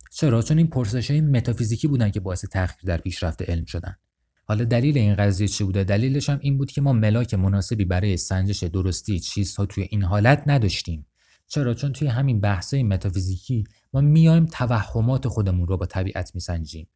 چرا؟ 0.09 0.41
چون 0.41 0.57
این 0.57 0.67
پرسش 0.67 1.11
های 1.11 1.21
متافیزیکی 1.21 1.87
بودن 1.87 2.09
که 2.09 2.19
باعث 2.19 2.45
تأخیر 2.45 2.81
در 2.85 2.97
پیشرفت 2.97 3.49
علم 3.49 3.65
شدن. 3.65 3.95
حالا 4.43 4.63
دلیل 4.63 4.97
این 4.97 5.15
قضیه 5.15 5.47
چی 5.47 5.63
بوده؟ 5.63 5.83
دلیلش 5.83 6.29
هم 6.29 6.39
این 6.41 6.57
بود 6.57 6.71
که 6.71 6.81
ما 6.81 6.93
ملاک 6.93 7.33
مناسبی 7.33 7.85
برای 7.85 8.17
سنجش 8.17 8.63
درستی 8.63 9.19
چیزها 9.19 9.65
توی 9.65 9.87
این 9.89 10.03
حالت 10.03 10.43
نداشتیم. 10.47 11.05
چرا؟ 11.47 11.73
چون 11.73 11.93
توی 11.93 12.07
همین 12.07 12.41
بحثه 12.41 12.83
متافیزیکی 12.83 13.63
ما 13.93 14.01
میایم 14.01 14.45
توهمات 14.45 15.27
خودمون 15.27 15.67
رو 15.67 15.77
با 15.77 15.85
طبیعت 15.85 16.35
میسنجیم. 16.35 16.87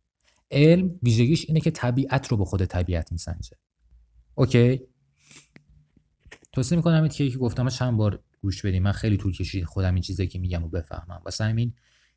علم 0.52 1.00
ویژگیش 1.04 1.46
اینه 1.48 1.60
که 1.60 1.72
طبیعت 1.72 2.28
رو 2.28 2.38
به 2.38 2.46
خود 2.46 2.66
طبیعت 2.66 3.12
میسنجه. 3.12 3.58
اوکی؟ 4.36 4.82
توصیه 6.52 6.76
می‌کنم 6.76 7.08
که 7.08 7.30
که 7.30 7.38
گفتم 7.38 7.70
چند 7.70 7.98
بار 7.98 8.24
گوش 8.42 8.66
بدیم 8.66 8.84
من 8.84 8.92
خیلی 8.92 9.18
طول 9.18 9.34
کشید 9.34 9.64
خودم 9.64 9.94
این 9.94 10.04
چیزی 10.04 10.28
که 10.28 10.40
میگم 10.40 10.64
و 10.64 10.68
بفهمم. 10.68 11.22
واسه 11.26 11.44
همین 11.44 11.74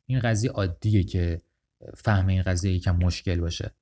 این 0.07 0.21
قضیه 0.21 0.51
عادیه 0.51 1.05
که 1.05 1.41
فهم 1.97 2.27
این 2.27 2.43
قضیه 2.43 2.73
یکم 2.73 2.97
مشکل 2.97 3.41
باشه. 3.41 3.75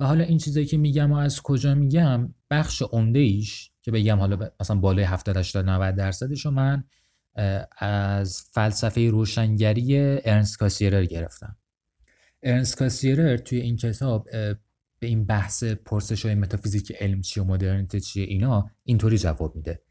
و 0.00 0.04
حالا 0.06 0.24
این 0.24 0.38
چیزایی 0.38 0.66
که 0.66 0.76
میگم 0.76 1.12
و 1.12 1.16
از 1.16 1.42
کجا 1.42 1.74
میگم 1.74 2.34
بخش 2.50 2.82
عمده 2.82 3.18
ایش 3.18 3.70
که 3.80 3.90
بگم 3.90 4.18
حالا 4.18 4.50
مثلا 4.60 4.76
بالای 4.76 5.04
70 5.04 5.36
80 5.36 5.68
90 5.68 5.94
درصدش 5.94 6.44
رو 6.44 6.50
من 6.50 6.84
از 7.78 8.42
فلسفه 8.52 9.10
روشنگری 9.10 9.98
ارنست 9.98 10.58
کاسیرر 10.58 11.04
گرفتم. 11.04 11.56
ارنست 12.42 12.76
کاسیرر 12.76 13.36
توی 13.36 13.60
این 13.60 13.76
کتاب 13.76 14.28
به 15.00 15.06
این 15.06 15.24
بحث 15.24 15.64
پرسش 15.64 16.26
های 16.26 16.34
متافیزیک 16.34 16.92
علم 17.00 17.20
چیه 17.20 17.42
و 17.42 17.46
مدرنیته 17.46 18.00
چیه 18.00 18.24
اینا 18.24 18.70
اینطوری 18.84 19.18
جواب 19.18 19.56
میده. 19.56 19.82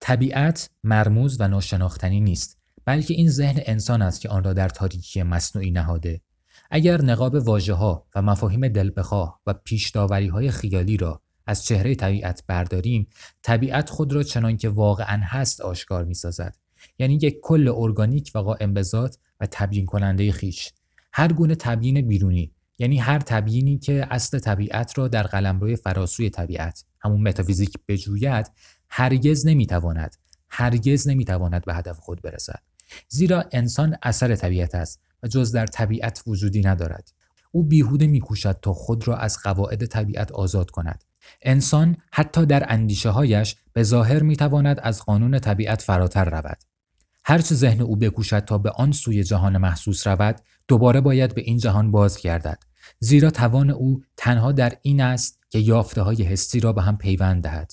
طبیعت 0.00 0.70
مرموز 0.84 1.40
و 1.40 1.48
ناشناختنی 1.48 2.20
نیست. 2.20 2.57
بلکه 2.88 3.14
این 3.14 3.30
ذهن 3.30 3.60
انسان 3.66 4.02
است 4.02 4.20
که 4.20 4.28
آن 4.28 4.44
را 4.44 4.52
در 4.52 4.68
تاریکی 4.68 5.22
مصنوعی 5.22 5.70
نهاده. 5.70 6.20
اگر 6.70 7.02
نقاب 7.02 7.34
واژه 7.34 7.74
ها 7.74 8.06
و 8.14 8.22
مفاهیم 8.22 8.68
دلبخواه 8.68 9.40
و 9.46 9.54
پیش 9.54 9.96
های 9.96 10.50
خیالی 10.50 10.96
را 10.96 11.22
از 11.46 11.64
چهره 11.64 11.94
طبیعت 11.94 12.42
برداریم 12.46 13.08
طبیعت 13.42 13.90
خود 13.90 14.12
را 14.12 14.22
چنان 14.22 14.56
که 14.56 14.68
واقعا 14.68 15.20
هست 15.24 15.60
آشکار 15.60 16.04
می 16.04 16.14
سازد 16.14 16.56
یعنی 16.98 17.18
یک 17.22 17.38
کل 17.42 17.72
ارگانیک 17.76 18.30
و 18.34 18.38
قائم 18.38 18.74
به 18.74 18.82
و 19.40 19.46
تبیین 19.50 19.86
کننده 19.86 20.32
خیش. 20.32 20.72
هر 21.12 21.32
گونه 21.32 21.54
تبیین 21.54 22.08
بیرونی 22.08 22.52
یعنی 22.78 22.98
هر 22.98 23.18
تبیینی 23.18 23.78
که 23.78 24.06
اصل 24.10 24.38
طبیعت 24.38 24.98
را 24.98 25.08
در 25.08 25.22
قلمروی 25.22 25.76
فراسوی 25.76 26.30
طبیعت 26.30 26.84
همون 27.00 27.28
متافیزیک 27.28 27.72
بجوید 27.88 28.50
هرگز 28.88 29.46
نمی‌تواند 29.46 30.16
هرگز 30.50 31.08
نمی‌تواند 31.08 31.64
به 31.64 31.74
هدف 31.74 31.98
خود 31.98 32.22
برسد. 32.22 32.67
زیرا 33.08 33.44
انسان 33.52 33.96
اثر 34.02 34.36
طبیعت 34.36 34.74
است 34.74 35.00
و 35.22 35.28
جز 35.28 35.52
در 35.52 35.66
طبیعت 35.66 36.22
وجودی 36.26 36.60
ندارد. 36.60 37.12
او 37.52 37.62
بیهوده 37.62 38.06
میکوشد 38.06 38.58
تا 38.62 38.72
خود 38.72 39.08
را 39.08 39.16
از 39.16 39.38
قواعد 39.38 39.86
طبیعت 39.86 40.32
آزاد 40.32 40.70
کند. 40.70 41.04
انسان 41.42 41.96
حتی 42.12 42.46
در 42.46 42.72
اندیشه 42.72 43.10
هایش 43.10 43.56
به 43.72 43.82
ظاهر 43.82 44.22
می‌تواند 44.22 44.80
از 44.82 45.02
قانون 45.02 45.38
طبیعت 45.38 45.82
فراتر 45.82 46.24
رود. 46.24 46.58
هرچه 47.24 47.54
ذهن 47.54 47.80
او 47.80 47.96
بکوشد 47.96 48.44
تا 48.44 48.58
به 48.58 48.70
آن 48.70 48.92
سوی 48.92 49.24
جهان 49.24 49.56
محسوس 49.58 50.06
رود 50.06 50.40
دوباره 50.68 51.00
باید 51.00 51.34
به 51.34 51.40
این 51.40 51.58
جهان 51.58 51.90
بازگردد. 51.90 52.58
زیرا 52.98 53.30
توان 53.30 53.70
او 53.70 54.02
تنها 54.16 54.52
در 54.52 54.76
این 54.82 55.00
است 55.00 55.38
که 55.50 55.58
یافته 55.58 56.02
های 56.02 56.22
حسی 56.22 56.60
را 56.60 56.72
به 56.72 56.82
هم 56.82 56.96
پیوند 56.96 57.42
دهد. 57.42 57.72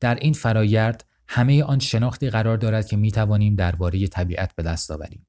در 0.00 0.14
این 0.14 0.32
فرایرد 0.32 1.04
همه 1.32 1.62
آن 1.62 1.78
شناختی 1.78 2.30
قرار 2.30 2.56
دارد 2.56 2.86
که 2.86 2.96
می 2.96 3.10
توانیم 3.10 3.54
درباره 3.54 4.06
طبیعت 4.06 4.54
به 4.54 4.62
دست 4.62 4.90
آوریم. 4.90 5.26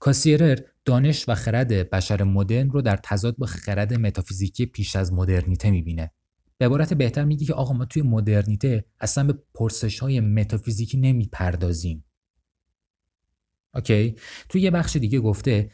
کاسیرر 0.00 0.58
دانش 0.84 1.28
و 1.28 1.34
خرد 1.34 1.90
بشر 1.90 2.22
مدرن 2.22 2.70
رو 2.70 2.82
در 2.82 2.96
تضاد 2.96 3.36
با 3.36 3.46
خرد 3.46 3.94
متافیزیکی 3.94 4.66
پیش 4.66 4.96
از 4.96 5.12
مدرنیته 5.12 5.70
می‌بینه. 5.70 6.10
به 6.58 6.66
عبارت 6.66 6.94
بهتر 6.94 7.24
میگه 7.24 7.46
که 7.46 7.54
آقا 7.54 7.72
ما 7.72 7.84
توی 7.84 8.02
مدرنیته 8.02 8.84
اصلا 9.00 9.24
به 9.24 9.38
پرسش 9.54 9.98
های 9.98 10.20
متافیزیکی 10.20 10.96
نمی‌پردازیم. 10.96 12.04
اوکی؟ 13.74 14.16
توی 14.48 14.60
یه 14.60 14.70
بخش 14.70 14.96
دیگه 14.96 15.20
گفته 15.20 15.70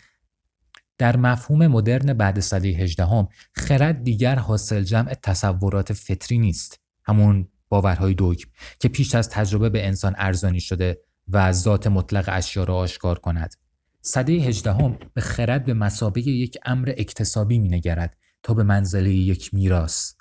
در 0.98 1.16
مفهوم 1.16 1.66
مدرن 1.66 2.14
بعد 2.14 2.40
سده 2.40 2.68
18 2.68 3.05
هم 3.05 3.28
خرد 3.55 4.05
دیگر 4.05 4.37
حاصل 4.37 4.83
جمع 4.83 5.14
تصورات 5.14 5.92
فطری 5.92 6.38
نیست. 6.38 6.81
همون 7.05 7.48
باورهای 7.72 8.14
دوگم 8.14 8.44
که 8.78 8.88
پیش 8.88 9.14
از 9.14 9.28
تجربه 9.28 9.70
به 9.70 9.87
انسان 9.87 10.14
ارزانی 10.18 10.61
شده 10.61 11.00
و 11.28 11.52
ذات 11.52 11.87
مطلق 11.87 12.24
اشیا 12.32 12.64
را 12.64 12.76
آشکار 12.76 13.18
کند 13.18 13.54
سده 14.00 14.32
18 14.32 14.72
هم 14.72 14.98
به 15.14 15.20
خرد 15.20 15.64
به 15.64 15.74
مسابقه 15.74 16.30
یک 16.30 16.58
امر 16.64 16.94
اکتسابی 16.96 17.58
مینگرد 17.58 18.16
تا 18.42 18.54
به 18.54 18.62
منزله 18.62 19.11
یک 19.12 19.54
میراث 19.54 20.12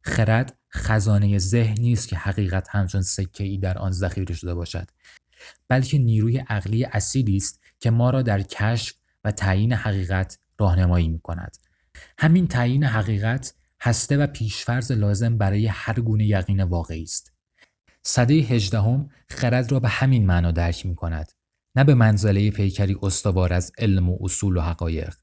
خرد 0.00 0.58
خزانه 0.74 1.38
ذهنی 1.38 1.92
است 1.92 2.08
که 2.08 2.16
حقیقت 2.16 2.68
همچون 2.70 3.02
سکه 3.02 3.44
ای 3.44 3.58
در 3.58 3.78
آن 3.78 3.92
ذخیره 3.92 4.34
شده 4.34 4.54
باشد 4.54 4.88
بلکه 5.68 5.98
نیروی 5.98 6.38
عقلی 6.38 6.84
اصیلی 6.84 7.36
است 7.36 7.60
که 7.80 7.90
ما 7.90 8.10
را 8.10 8.22
در 8.22 8.42
کشف 8.42 8.94
و 9.24 9.32
تعیین 9.32 9.72
حقیقت 9.72 10.38
راهنمایی 10.58 11.08
می 11.08 11.20
کند. 11.20 11.56
همین 12.18 12.46
تعیین 12.46 12.84
حقیقت 12.84 13.54
هسته 13.80 14.16
و 14.16 14.26
پیشفرز 14.26 14.92
لازم 14.92 15.38
برای 15.38 15.66
هر 15.66 16.00
گونه 16.00 16.26
یقین 16.26 16.62
واقعی 16.62 17.02
است. 17.02 17.32
صده 18.02 18.34
هجدهم 18.34 19.10
خرد 19.28 19.72
را 19.72 19.80
به 19.80 19.88
همین 19.88 20.26
معنا 20.26 20.50
درک 20.50 20.86
می 20.86 20.94
کند. 20.94 21.32
نه 21.76 21.84
به 21.84 21.94
منزله 21.94 22.50
پیکری 22.50 22.96
استوار 23.02 23.52
از 23.52 23.72
علم 23.78 24.10
و 24.10 24.18
اصول 24.20 24.56
و 24.56 24.60
حقایق 24.60 25.14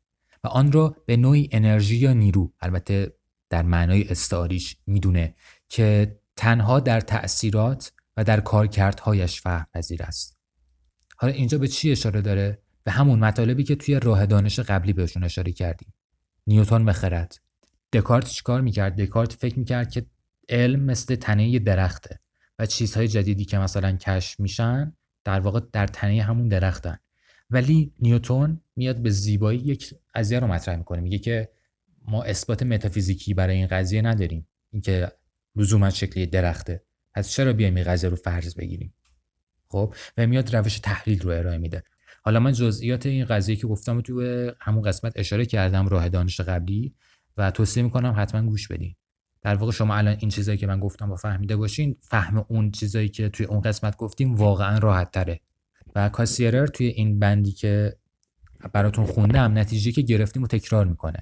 و 0.43 0.47
آن 0.47 0.71
را 0.71 0.95
به 1.05 1.17
نوعی 1.17 1.49
انرژی 1.51 1.95
یا 1.95 2.13
نیرو 2.13 2.53
البته 2.59 3.13
در 3.49 3.63
معنای 3.63 4.09
استعاریش 4.09 4.77
می‌دونه 4.87 5.35
که 5.69 6.19
تنها 6.35 6.79
در 6.79 7.01
تأثیرات 7.01 7.91
و 8.17 8.23
در 8.23 8.39
کارکردهایش 8.39 9.41
فهم 9.41 9.67
پذیر 9.73 10.03
است. 10.03 10.37
حالا 11.17 11.33
اینجا 11.33 11.57
به 11.57 11.67
چی 11.67 11.91
اشاره 11.91 12.21
داره؟ 12.21 12.61
به 12.83 12.91
همون 12.91 13.19
مطالبی 13.19 13.63
که 13.63 13.75
توی 13.75 13.99
راه 13.99 14.25
دانش 14.25 14.59
قبلی 14.59 14.93
بهشون 14.93 15.23
اشاره 15.23 15.51
کردیم. 15.51 15.93
نیوتن 16.47 16.85
به 16.85 16.93
خرد. 16.93 17.44
دکارت 17.95 18.27
چیکار 18.27 18.61
می‌کرد؟ 18.61 19.01
دکارت 19.01 19.33
فکر 19.33 19.59
می‌کرد 19.59 19.91
که 19.91 20.05
علم 20.49 20.79
مثل 20.79 21.15
تنه 21.15 21.59
درخته 21.59 22.19
و 22.59 22.65
چیزهای 22.65 23.07
جدیدی 23.07 23.45
که 23.45 23.57
مثلا 23.57 23.91
کشف 23.91 24.39
میشن 24.39 24.93
در 25.23 25.39
واقع 25.39 25.59
در 25.71 25.87
تنه 25.87 26.21
همون 26.21 26.47
درختن. 26.47 26.97
ولی 27.49 27.93
نیوتن 27.99 28.61
میاد 28.75 28.97
به 28.97 29.09
زیبایی 29.09 29.59
یک 29.59 29.95
قضیه 30.15 30.39
رو 30.39 30.47
مطرح 30.47 30.75
می‌کنه. 30.75 31.01
میگه 31.01 31.17
که 31.17 31.49
ما 32.07 32.23
اثبات 32.23 32.63
متافیزیکی 32.63 33.33
برای 33.33 33.55
این 33.55 33.67
قضیه 33.67 34.01
نداریم. 34.01 34.47
اینکه 34.71 35.11
لزوما 35.55 35.89
شکلی 35.89 36.25
درخته. 36.25 36.83
پس 37.13 37.29
چرا 37.29 37.53
بیایم 37.53 37.75
این 37.75 37.85
قضیه 37.85 38.09
رو 38.09 38.15
فرض 38.15 38.55
بگیریم؟ 38.55 38.93
خب؟ 39.67 39.93
و 40.17 40.27
میاد 40.27 40.55
روش 40.55 40.79
تحلیل 40.79 41.21
رو 41.21 41.31
ارائه 41.31 41.57
میده. 41.57 41.83
حالا 42.23 42.39
من 42.39 42.53
جزئیات 42.53 43.05
این 43.05 43.25
قضیه 43.25 43.55
که 43.55 43.67
گفتم 43.67 44.01
تو 44.01 44.51
همون 44.59 44.81
قسمت 44.81 45.13
اشاره 45.15 45.45
کردم 45.45 45.87
راه 45.87 46.09
دانش 46.09 46.41
قبلی. 46.41 46.95
و 47.37 47.51
توصیه 47.51 47.83
می‌کنم 47.83 48.13
حتما 48.17 48.41
گوش 48.41 48.67
بدین. 48.67 48.95
در 49.41 49.55
واقع 49.55 49.71
شما 49.71 49.95
الان 49.95 50.17
این 50.19 50.29
چیزایی 50.29 50.57
که 50.57 50.67
من 50.67 50.79
گفتم 50.79 51.09
با 51.09 51.15
فهمیده 51.15 51.55
باشین 51.55 51.95
فهم 52.01 52.45
اون 52.49 52.71
چیزایی 52.71 53.09
که 53.09 53.29
توی 53.29 53.45
اون 53.45 53.61
قسمت 53.61 53.97
گفتیم 53.97 54.35
واقعا 54.35 54.77
راحت 54.77 55.11
تره 55.11 55.41
و 55.95 56.09
کاسیرر 56.09 56.67
توی 56.67 56.87
این 56.87 57.19
بندی 57.19 57.51
که 57.51 57.97
براتون 58.73 59.05
خوندم 59.05 59.57
نتیجه 59.57 59.91
که 59.91 60.01
گرفتیم 60.01 60.43
و 60.43 60.47
تکرار 60.47 60.85
می‌کنه. 60.85 61.19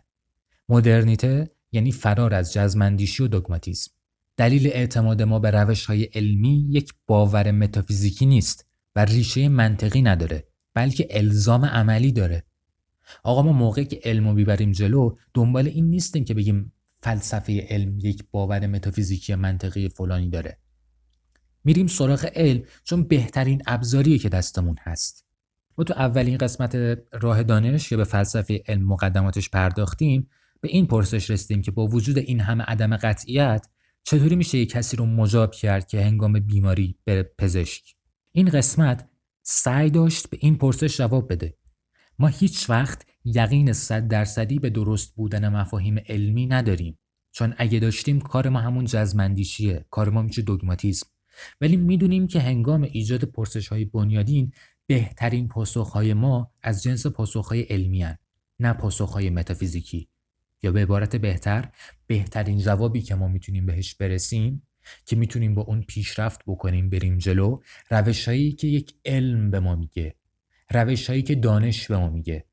مدرنیته 0.70 1.52
یعنی 1.72 1.92
فرار 1.92 2.34
از 2.34 2.54
جزمندیشی 2.54 3.24
و 3.24 3.28
دگماتیسم. 3.28 3.92
دلیل 4.38 4.68
اعتماد 4.68 5.22
ما 5.22 5.40
به 5.40 5.52
روش 5.52 5.86
های 5.86 6.04
علمی 6.04 6.68
یک 6.70 6.94
باور 7.08 7.52
متافیزیکی 7.52 8.26
نیست 8.26 8.66
و 8.96 9.06
ریشه 9.06 9.50
منطقی 9.50 10.02
نداره 10.02 10.48
بلکه 10.74 11.08
الزام 11.10 11.66
عملی 11.66 12.12
داره. 12.12 12.44
آقا 13.24 13.42
ما 13.42 13.52
موقعی 13.52 13.86
که 13.86 14.00
علم 14.04 14.28
رو 14.28 14.34
بیبریم 14.34 14.72
جلو 14.72 15.16
دنبال 15.34 15.68
این 15.68 15.90
نیستیم 15.90 16.26
که 16.26 16.34
بگیم 16.34 16.74
فلسفه 17.04 17.68
علم 17.70 18.00
یک 18.00 18.24
باور 18.32 18.68
متافیزیکی 18.68 19.36
منطقی 19.36 19.90
فلانی 19.90 20.30
داره. 20.30 20.58
میریم 21.64 21.88
سراغ 21.88 22.30
علم 22.36 22.64
چون 22.84 23.04
بهترین 23.04 23.62
ابزاریه 23.68 24.18
که 24.18 24.30
دستمون 24.30 24.76
هست. 24.82 25.26
ما 25.78 25.84
تو 25.84 25.94
اولین 25.94 26.38
قسمت 26.38 26.76
راه 27.12 27.44
دانش 27.44 27.92
یا 27.92 27.98
به 27.98 28.04
فلسفه 28.04 28.64
علم 28.68 28.88
مقدماتش 28.88 29.50
پرداختیم 29.50 30.30
به 30.62 30.70
این 30.70 30.88
پرسش 30.88 31.30
رسیدیم 31.30 31.62
که 31.62 31.72
با 31.72 31.88
وجود 31.88 32.18
این 32.18 32.40
همه 32.40 32.64
عدم 32.64 32.98
قطعیت 32.98 33.68
چطوری 34.04 34.36
میشه 34.36 34.58
یک 34.58 34.70
کسی 34.70 34.98
رو 34.98 35.06
مجاب 35.06 35.52
کرد 35.52 35.88
که 35.88 36.02
هنگام 36.02 36.34
بیماری 36.34 36.96
بره 37.06 37.32
پزشک؟ 37.38 37.96
این 38.32 38.50
قسمت 38.50 39.10
سعی 39.42 39.90
داشت 39.90 40.30
به 40.30 40.38
این 40.42 40.58
پرسش 40.58 40.98
جواب 40.98 41.32
بده. 41.32 41.58
ما 42.20 42.28
هیچ 42.28 42.70
وقت 42.70 43.06
یقین 43.26 43.74
صد 43.74 44.08
درصدی 44.08 44.60
به 44.60 44.70
درست 44.70 45.16
بودن 45.16 45.50
مفاهیم 45.50 45.98
علمی 46.10 46.46
نداریم. 46.46 46.98
چون 47.32 47.54
اگه 47.58 47.80
داشتیم 47.80 48.20
کار 48.20 48.50
ما 48.50 48.60
همون 48.60 48.86
جزمندیشیه 48.86 49.86
کار 49.90 50.10
ما 50.10 50.22
میشه 50.22 50.42
دوگماتیسم. 50.42 51.08
ولی 51.62 51.78
می‌دونیم 51.78 52.28
که 52.28 52.40
هنگام 52.40 52.82
ایجاد 52.82 53.24
پرسش 53.24 53.68
های 53.68 53.86
بنیادین 53.86 54.52
بهترین 54.88 55.48
پاسخ 55.48 55.90
های 55.90 56.14
ما 56.14 56.52
از 56.64 56.84
جنس 56.84 57.08
پاسخ 57.08 57.48
های 57.48 57.62
علمی 57.62 58.04
هن. 58.04 58.18
نه 58.60 58.74
پاسخ 58.74 59.10
های 59.10 59.30
متافیزیکی. 59.30 60.08
یا 60.64 60.72
به 60.72 60.82
عبارت 60.82 61.16
بهتر 61.16 61.70
بهترین 62.08 62.60
جوابی 62.60 63.02
که 63.02 63.16
ما 63.16 63.28
می‌تونیم 63.28 63.66
بهش 63.66 63.96
برسیم 63.96 64.68
که 65.06 65.16
می‌تونیم 65.16 65.56
با 65.56 65.62
اون 65.62 65.82
پیشرفت 65.82 66.42
بکنیم 66.48 66.90
بریم 66.90 67.18
جلو 67.18 67.60
روشهایی 67.90 68.52
که 68.52 68.68
یک 68.68 68.94
علم 69.06 69.52
به 69.52 69.60
ما 69.60 69.76
میگه. 69.76 70.16
روشهایی 70.74 71.22
که 71.22 71.36
دانش 71.36 71.88
به 71.88 71.98
ما 71.98 72.10
میگه 72.10 72.46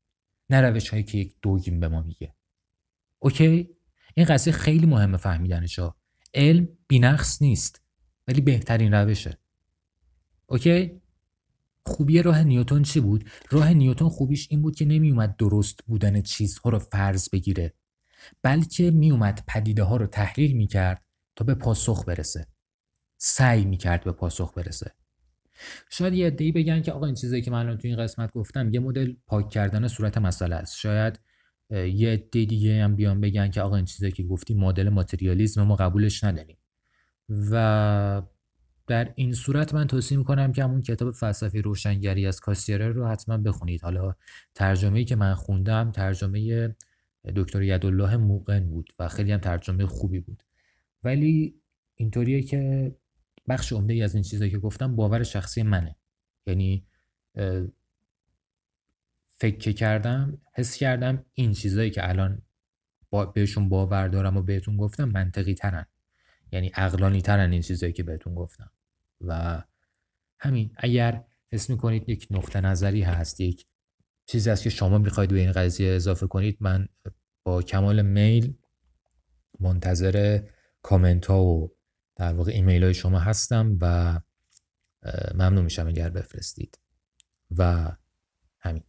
نه 0.49 0.61
روشهایی 0.61 1.03
که 1.03 1.17
یک 1.17 1.35
دوگیم 1.41 1.79
به 1.79 1.87
ما 1.87 2.01
میگه. 2.01 2.35
اوکی؟ 3.19 3.69
این 4.15 4.25
قضیه 4.25 4.53
خیلی 4.53 4.85
مهمه 4.85 5.17
فهمیدنش 5.17 5.79
ها 5.79 5.95
علم 6.33 6.67
بینقص 6.87 7.41
نیست 7.41 7.81
ولی 8.27 8.41
بهترین 8.41 8.93
روشه. 8.93 9.37
اوکی؟ 10.45 11.01
خوبی 11.85 12.21
راه 12.21 12.43
نیوتن 12.43 12.83
چی 12.83 12.99
بود؟ 12.99 13.29
راه 13.49 13.73
نیوتن 13.73 14.09
خوبیش 14.09 14.47
این 14.51 14.61
بود 14.61 14.75
که 14.75 14.85
نمیومد 14.85 15.35
درست 15.35 15.79
بودن 15.85 16.21
چیزها 16.21 16.69
رو 16.69 16.79
فرض 16.79 17.29
بگیره 17.29 17.73
بلکه 18.41 18.91
میومد 18.91 19.43
پدیده 19.47 19.83
ها 19.83 19.97
رو 19.97 20.07
تحلیل 20.07 20.57
می‌کرد 20.57 21.05
تا 21.35 21.45
به 21.45 21.53
پاسخ 21.55 22.05
برسه. 22.05 22.47
سعی 23.17 23.65
می‌کرد 23.65 24.03
به 24.03 24.11
پاسخ 24.11 24.53
برسه. 24.53 24.91
شاید 25.89 26.13
یه 26.13 26.27
عده‌ای 26.27 26.51
بگن 26.51 26.81
که 26.81 26.91
آقا 26.91 27.05
این 27.05 27.15
چیزایی 27.15 27.41
که 27.41 27.51
من 27.51 27.59
الان 27.59 27.77
تو 27.77 27.87
این 27.87 27.97
قسمت 27.97 28.33
گفتم 28.33 28.73
یه 28.73 28.79
مدل 28.79 29.13
پاک 29.27 29.49
کردن 29.49 29.87
صورت 29.87 30.17
مسئله 30.17 30.55
است. 30.55 30.77
شاید 30.77 31.19
یه 31.71 32.09
عده 32.09 32.45
دیگه 32.45 32.83
هم 32.83 32.95
بیان 32.95 33.21
بگن 33.21 33.51
که 33.51 33.61
آقا 33.61 33.75
این 33.75 33.85
چیزایی 33.85 34.11
که 34.11 34.23
گفتی 34.23 34.53
مدل 34.53 34.89
ماتریالیسم 34.89 35.63
ما 35.63 35.75
قبولش 35.75 36.23
نداریم. 36.23 36.57
و 37.29 38.21
در 38.87 39.13
این 39.15 39.33
صورت 39.33 39.73
من 39.73 39.87
توصیه 39.87 40.17
می‌کنم 40.17 40.51
که 40.51 40.63
همون 40.63 40.81
کتاب 40.81 41.11
فلسفه 41.11 41.61
روشنگری 41.61 42.27
از 42.27 42.39
کاستیرر 42.39 42.89
رو 42.89 43.07
حتما 43.07 43.37
بخونید. 43.37 43.81
حالا 43.81 44.15
ترجمه‌ای 44.55 45.05
که 45.05 45.15
من 45.15 45.33
خوندم 45.33 45.91
ترجمه 45.91 46.75
دکتر 47.35 47.61
یدالله 47.61 48.17
موقن 48.17 48.69
بود 48.69 48.93
و 48.99 49.07
خیلی 49.07 49.31
هم 49.31 49.39
ترجمه 49.39 49.85
خوبی 49.85 50.19
بود. 50.19 50.43
ولی 51.03 51.55
اینطوریه 51.95 52.41
که 52.43 52.95
بخش 53.51 53.73
عمده 53.73 53.93
ای 53.93 54.03
از 54.03 54.15
این 54.15 54.23
چیزایی 54.23 54.51
که 54.51 54.57
گفتم 54.57 54.95
باور 54.95 55.23
شخصی 55.23 55.63
منه. 55.63 55.95
یعنی 56.45 56.87
فکر 59.27 59.71
کردم 59.71 60.41
حس 60.53 60.75
کردم 60.75 61.25
این 61.33 61.53
چیزایی 61.53 61.89
که 61.89 62.09
الان 62.09 62.41
با 63.09 63.25
بهشون 63.25 63.69
باور 63.69 64.07
دارم 64.07 64.37
و 64.37 64.41
بهتون 64.41 64.77
گفتم 64.77 65.05
منطقی 65.05 65.53
ترن. 65.53 65.85
یعنی 66.51 66.67
عقلانی 66.67 67.21
ترن 67.21 67.51
این 67.51 67.61
چیزایی 67.61 67.93
که 67.93 68.03
بهتون 68.03 68.35
گفتم. 68.35 68.71
و 69.21 69.63
همین 70.39 70.73
اگر 70.77 71.23
حس 71.47 71.69
می‌کنید 71.69 72.09
یک 72.09 72.27
نقطه 72.31 72.61
نظری 72.61 73.01
هست 73.01 73.39
یک 73.39 73.65
چیزی 74.25 74.49
است 74.49 74.63
که 74.63 74.69
شما 74.69 74.97
می‌خواید 74.97 75.29
به 75.29 75.39
این 75.39 75.51
قضیه 75.51 75.91
اضافه 75.91 76.27
کنید 76.27 76.57
من 76.59 76.87
با 77.43 77.61
کمال 77.61 78.01
میل 78.01 78.53
منتظر 79.59 80.43
کامنت 80.81 81.25
ها 81.25 81.43
و 81.43 81.75
در 82.21 82.33
واقع 82.33 82.51
ایمیل 82.51 82.83
های 82.83 82.93
شما 82.93 83.19
هستم 83.19 83.77
و 83.81 84.19
ممنون 85.33 85.63
میشم 85.63 85.87
اگر 85.87 86.09
بفرستید. 86.09 86.79
و 87.57 87.91
همین. 88.59 88.83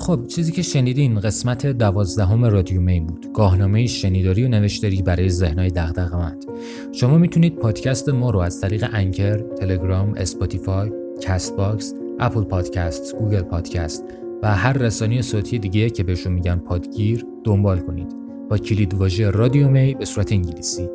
خب 0.00 0.26
چیزی 0.26 0.52
که 0.52 0.62
شنیدین 0.62 1.20
قسمت 1.20 1.66
دوازدهم 1.66 2.44
رادیو 2.44 2.80
می 2.80 3.00
بود. 3.00 3.32
گاهنامه 3.32 3.86
شنیداری 3.86 4.44
و 4.44 4.48
نوشتاری 4.48 5.02
برای 5.02 5.28
ذهنهای 5.28 5.70
دغدغه‌مند. 5.70 6.44
شما 6.92 7.18
می‌تونید 7.18 7.56
پادکست 7.56 8.08
ما 8.08 8.30
رو 8.30 8.38
از 8.38 8.60
طریق 8.60 8.88
انکر، 8.92 9.38
تلگرام، 9.38 10.14
اسپاتیفای، 10.16 10.92
کست 11.22 11.56
باکس، 11.56 11.94
اپل 12.20 12.44
پادکست، 12.44 13.16
گوگل 13.16 13.42
پادکست 13.42 14.04
و 14.42 14.54
هر 14.54 14.72
رسانی 14.72 15.22
صوتی 15.22 15.58
دیگه 15.58 15.90
که 15.90 16.04
بهشون 16.04 16.32
میگن 16.32 16.56
پادگیر 16.56 17.26
دنبال 17.44 17.78
کنید. 17.78 18.17
با 18.50 18.58
کلید 18.58 18.94
واژه 18.94 19.30
رادیو 19.30 19.68
می 19.68 19.94
به 19.94 20.04
صورت 20.04 20.32
انگلیسی. 20.32 20.88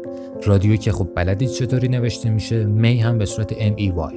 رادیو 0.45 0.75
که 0.75 0.91
خب 0.91 1.09
بلدید 1.15 1.49
چطوری 1.49 1.87
نوشته 1.87 2.29
میشه 2.29 2.65
می 2.65 2.97
هم 2.97 3.17
به 3.17 3.25
صورت 3.25 3.53
M 3.53 3.73
E 3.79 3.91
Y. 3.95 4.13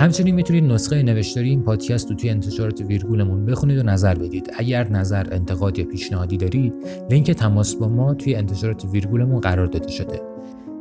همچنین 0.00 0.34
می‌تونید 0.34 0.64
نسخه 0.64 1.02
نوشتاری 1.02 1.50
این 1.50 1.62
پادکست 1.62 2.10
رو 2.10 2.16
توی 2.16 2.30
انتشارات 2.30 2.80
ویرگولمون 2.80 3.44
بخونید 3.44 3.78
و 3.78 3.82
نظر 3.82 4.14
بدید. 4.14 4.50
اگر 4.56 4.88
نظر 4.88 5.26
انتقاد 5.30 5.78
یا 5.78 5.84
پیشنهادی 5.84 6.36
دارید 6.36 6.74
لینک 7.10 7.30
تماس 7.30 7.74
با 7.74 7.88
ما 7.88 8.14
توی 8.14 8.34
انتشارات 8.34 8.84
ویرگولمون 8.84 9.40
قرار 9.40 9.66
داده 9.66 9.88
شده. 9.88 10.20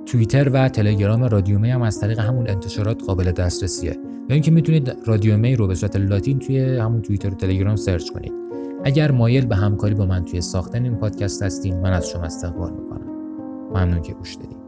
توییتر 0.05 0.49
و 0.49 0.69
تلگرام 0.69 1.23
رادیو 1.23 1.60
می 1.60 1.69
هم 1.69 1.81
از 1.81 1.99
طریق 1.99 2.19
همون 2.19 2.49
انتشارات 2.49 3.03
قابل 3.03 3.31
دسترسیه. 3.31 3.91
یا 4.29 4.34
اینکه 4.34 4.51
می‌تونید 4.51 4.95
رادیو 5.05 5.38
می 5.38 5.55
رو 5.55 5.67
به 5.67 5.75
صورت 5.75 5.95
لاتین 5.95 6.39
توی 6.39 6.77
همون 6.77 7.01
توییتر 7.01 7.29
و 7.29 7.36
تلگرام 7.36 7.75
سرچ 7.75 8.10
کنید. 8.10 8.31
اگر 8.86 9.12
مایل 9.12 9.45
به 9.45 9.56
همکاری 9.56 9.95
با 9.95 10.06
من 10.06 10.26
توی 10.26 10.41
ساختن 10.41 10.84
این 10.84 10.95
پادکست 10.95 11.43
هستین 11.43 11.80
من 11.80 11.93
از 11.93 12.10
شما 12.10 12.24
استقبال 12.24 12.74
می‌کنم. 12.74 13.12
ممنون 13.69 14.02
که 14.02 14.13
گوش 14.13 14.34
دادید 14.34 14.64